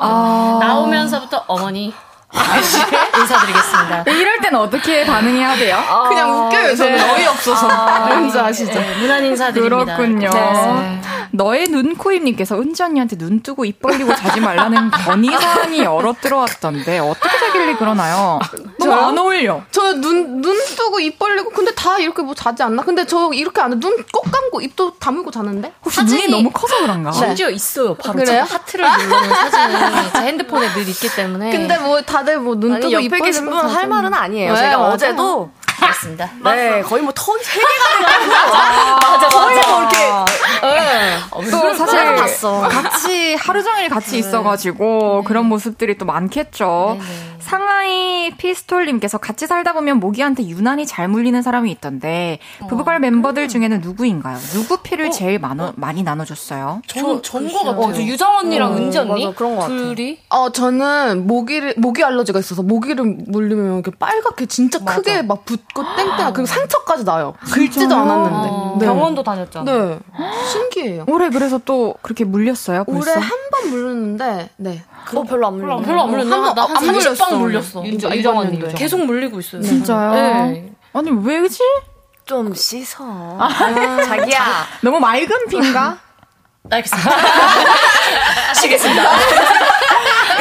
[0.59, 1.93] 나오면서부터 어머니
[2.33, 4.03] 인사드리겠습니다.
[4.11, 5.77] 이럴 때는 어떻게 반응해야 돼요?
[6.07, 6.75] 그냥 웃겨요.
[6.75, 7.67] 저는 어이없어서.
[8.07, 8.73] 뭔지 아시죠?
[8.73, 9.97] 네, 문안 인사드립니다.
[9.97, 10.29] 그렇군요.
[10.29, 11.01] 네.
[11.33, 17.39] 너의 눈 코입님께서 은지 언니한테 눈 뜨고 입 벌리고 자지 말라는 건의사항이 여러 들어왔던데 어떻게
[17.39, 18.39] 자길래 그러나요?
[18.79, 19.61] 너무 안 어울려.
[19.71, 22.83] 저 눈, 눈 뜨고 입 벌리고, 근데 다 이렇게 뭐 자지 않나?
[22.83, 23.79] 근데 저 이렇게 안 해.
[23.79, 25.71] 눈 꼭 감고 입도 다물고 자는데?
[25.85, 27.11] 혹시 눈이 너무 커서 그런가?
[27.11, 27.93] 심지어 있어요.
[27.95, 28.43] 바로 그래요?
[28.49, 31.51] 하트를 누르는 사진이 제 핸드폰에 늘 있기 때문에.
[31.51, 33.87] 근데 뭐 다들 뭐 눈 뜨고 입 옆에 벌리고 계신 분은 할 자죠.
[33.87, 34.53] 말은 아니에요.
[34.53, 34.93] 네, 제가 맞아요.
[34.93, 35.49] 어제도
[35.81, 36.29] 그렇습니다.
[36.43, 38.31] 네 거의 뭐턴세 개가 돼가지고
[39.11, 39.97] 맞아 거의 뭐 이렇게
[40.61, 41.17] 네.
[41.51, 42.61] 또 사실 봤어.
[42.61, 46.97] 같이 하루 종일 같이 있어가지고 그런 모습들이 또 많겠죠.
[47.39, 52.39] 상하이 피스톨님께서 같이 살다 보면 모기한테 유난히 잘 물리는 사람이 있던데
[52.69, 54.37] 부부걸 멤버들 중에는 누구인가요?
[54.53, 56.81] 누구 피를 제일 많어, 많이 나눠줬어요?
[56.85, 57.81] 전, 전거 같아요.
[57.81, 59.25] 어, 저 유정 언니랑 어, 은지 언니?
[59.25, 59.73] 맞아, 그런 것 같아.
[59.73, 60.19] 둘이?
[60.29, 66.33] 어, 저는 모기를, 모기 알러지가 있어서 모기를 물리면 이렇게 빨갛게 진짜 크게 막 붓고 땡땡
[66.33, 67.33] 그리고 상처까지 나요.
[67.51, 68.79] 긁지도 않았는데.
[68.79, 68.85] 네.
[68.85, 69.71] 병원도 다녔잖아.
[69.71, 69.99] 네.
[70.51, 71.05] 신기해요.
[71.07, 72.83] 올해 그래서 또 그렇게 물렸어요?
[72.85, 72.99] 벌써?
[73.11, 74.83] 올해 한 번 물렸는데, 네.
[75.05, 75.77] 그거 별로 안 물려.
[75.81, 76.35] 별로 안 물렸나?
[76.35, 77.37] 한 번- 나한 안 30방 물렸어.
[77.37, 77.83] 물렸어.
[77.83, 78.73] 유정- 유정 언니.
[78.73, 79.61] 계속 물리고 있어요.
[79.61, 80.11] 진짜요?
[80.13, 80.73] 네.
[80.93, 81.59] 아니, 왜지?
[82.25, 83.03] 좀 씻어.
[84.05, 84.41] 자기야.
[84.81, 85.97] 너무 맑은 피인가?
[86.71, 87.11] 알겠습니다.
[88.55, 89.03] 쉬겠습니다.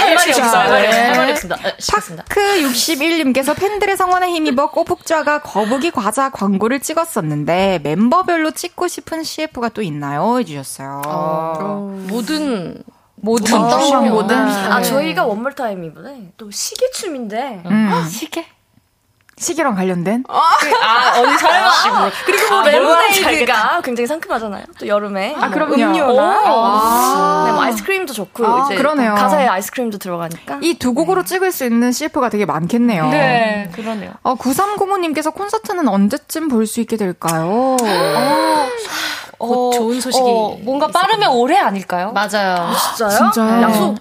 [0.01, 0.43] 할 말이 없어.
[0.43, 0.99] 할 말이 없어.
[1.01, 1.63] 할 말이 없습니다.
[1.63, 2.25] 네, 쉬겠습니다.
[2.25, 10.39] 파크61님께서 팬들의 성원에 힘입어 꼬북좌가 거북이 과자 광고를 찍었었는데 멤버별로 찍고 싶은 CF가 또 있나요?
[10.39, 11.03] 해주셨어요.
[12.09, 12.83] 모든
[13.23, 18.05] 모든 어떤 모든 아 저희가 One More Time 이번에 또 시계춤인데 음.
[18.09, 18.47] 시계?
[19.41, 20.25] 시계랑 관련된?
[20.29, 22.11] 아, 언니 설마.
[22.27, 24.65] 그리고 뭐 아, 레모네이드가 굉장히 상큼하잖아요.
[24.79, 25.75] 또 여름에 아, 뭐 그럼요.
[25.75, 27.43] 음료나 아.
[27.47, 29.15] 네, 뭐 아이스크림도 좋고 아, 이제 그러네요.
[29.15, 33.09] 가사에 아이스크림도 들어가니까 이 두 곡으로 찍을 수 있는 CF가 되게 많겠네요.
[33.09, 34.13] 네, 그러네요.
[34.23, 37.77] 어, 9305님께서 콘서트는 언제쯤 볼 수 있게 될까요?
[39.43, 42.13] 어, 좋은 소식이 어, 뭔가 빠르면 올해 아닐까요?
[42.13, 42.71] 맞아요.
[42.97, 43.11] 진짜요?
[43.33, 43.63] 진짜요?
[43.63, 43.97] 약속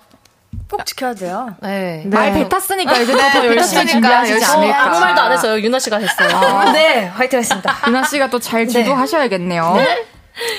[0.70, 1.56] 꼭 지켜야 돼요.
[1.62, 2.04] 네.
[2.06, 4.84] 말 뱉었으니까 이제 더 열심히 준비하시지 않을까.
[4.84, 5.60] 아무 말도 안 했어요.
[5.60, 6.72] 유나 씨가 했어요.
[6.74, 7.76] 네, 화이팅 했습니다.
[7.88, 9.78] 유나 씨가 또잘 주도하셔야겠네요.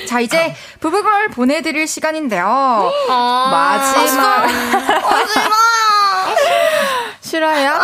[0.08, 2.90] 자, 이제 부부걸 보내드릴 시간인데요.
[3.08, 4.46] 마지막.
[7.20, 7.78] 싫어요?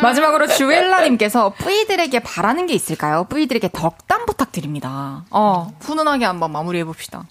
[0.00, 3.24] 마지막으로 주엘라님께서 뿌이들에게 바라는 게 있을까요?
[3.28, 5.24] 뿌이들에게 덕담 부탁드립니다.
[5.30, 7.24] 어, 훈훈하게 한번 마무리해봅시다.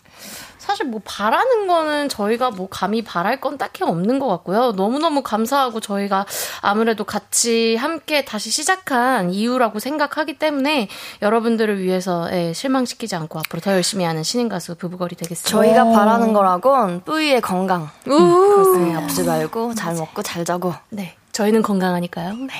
[0.63, 4.71] 사실 뭐 바라는 거는 저희가 뭐 감히 바랄 건 딱히 없는 것 같고요.
[4.71, 6.25] 너무너무 감사하고 저희가
[6.61, 10.87] 아무래도 같이 함께 다시 시작한 이유라고 생각하기 때문에
[11.21, 15.49] 여러분들을 위해서 예, 실망시키지 않고 앞으로 더 열심히 하는 신인 가수 부부걸이 되겠습니다.
[15.49, 17.89] 저희가 바라는 거라곤 뿌이의 건강.
[18.05, 20.73] 네, 아프지 말고 잘 먹고 잘 자고.
[20.89, 21.17] 네.
[21.33, 22.35] 저희는 건강하니까요.
[22.35, 22.53] 네.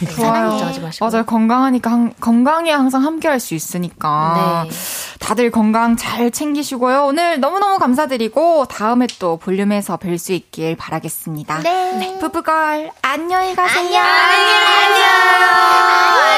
[0.00, 0.50] 네, 좋아요.
[0.50, 1.06] 걱정하지 마시고.
[1.08, 1.24] 맞아요.
[1.24, 4.64] 건강하니까, 한- 건강에 항상 함께 할 수 있으니까.
[4.68, 4.70] 네.
[5.18, 7.04] 다들 건강 잘 챙기시고요.
[7.06, 11.60] 오늘 너무너무 감사드리고, 다음에 또 볼륨에서 뵐 수 있길 바라겠습니다.
[11.60, 12.18] 네.
[12.20, 13.80] 부부걸, 안녕히 가세요.
[13.82, 14.02] 안녕.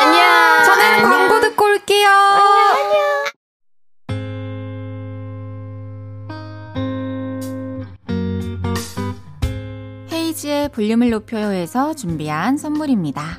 [0.02, 0.64] 안녕.
[0.64, 2.08] 저는 광고 듣고 올게요.
[10.12, 13.38] 헤이지의 볼륨을 높여요에서 준비한 선물입니다.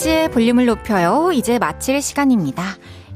[0.00, 1.30] 헤이즈의 볼륨을 높여요.
[1.32, 2.62] 이제 마칠 시간입니다.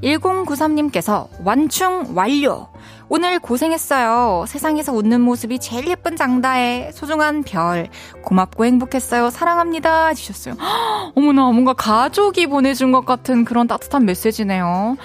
[0.03, 2.69] 1093님께서 완충 완료!
[3.09, 4.45] 오늘 고생했어요.
[4.47, 6.91] 세상에서 웃는 모습이 제일 예쁜 장다혜.
[6.93, 7.89] 소중한 별.
[8.23, 9.31] 고맙고 행복했어요.
[9.31, 10.09] 사랑합니다.
[10.09, 10.57] 해주셨어요.
[10.59, 14.97] 헉, 어머나, 뭔가 가족이 보내준 것 같은 그런 따뜻한 메시지네요.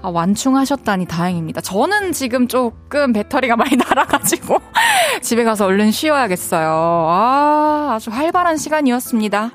[0.00, 1.60] 아, 완충하셨다니 다행입니다.
[1.60, 4.58] 저는 지금 조금 배터리가 많이 날아가지고
[5.22, 6.68] 집에 가서 얼른 쉬어야겠어요.
[6.70, 9.50] 아, 아주 활발한 시간이었습니다.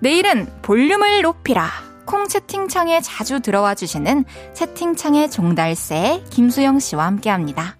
[0.00, 1.68] 내일은 볼륨을 높이라.
[2.04, 4.24] 콩 채팅창에 자주 들어와 주시는
[4.54, 7.76] 채팅창의 종달새 김수영 씨와 함께 합니다.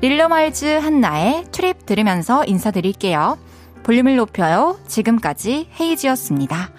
[0.00, 3.38] 릴러말즈 한나의 트립 들으면서 인사드릴게요.
[3.82, 4.78] 볼륨을 높여요.
[4.88, 6.70] 지금까지 헤이지였습니다.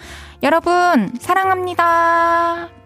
[0.44, 2.81] 여러분, 사랑합니다.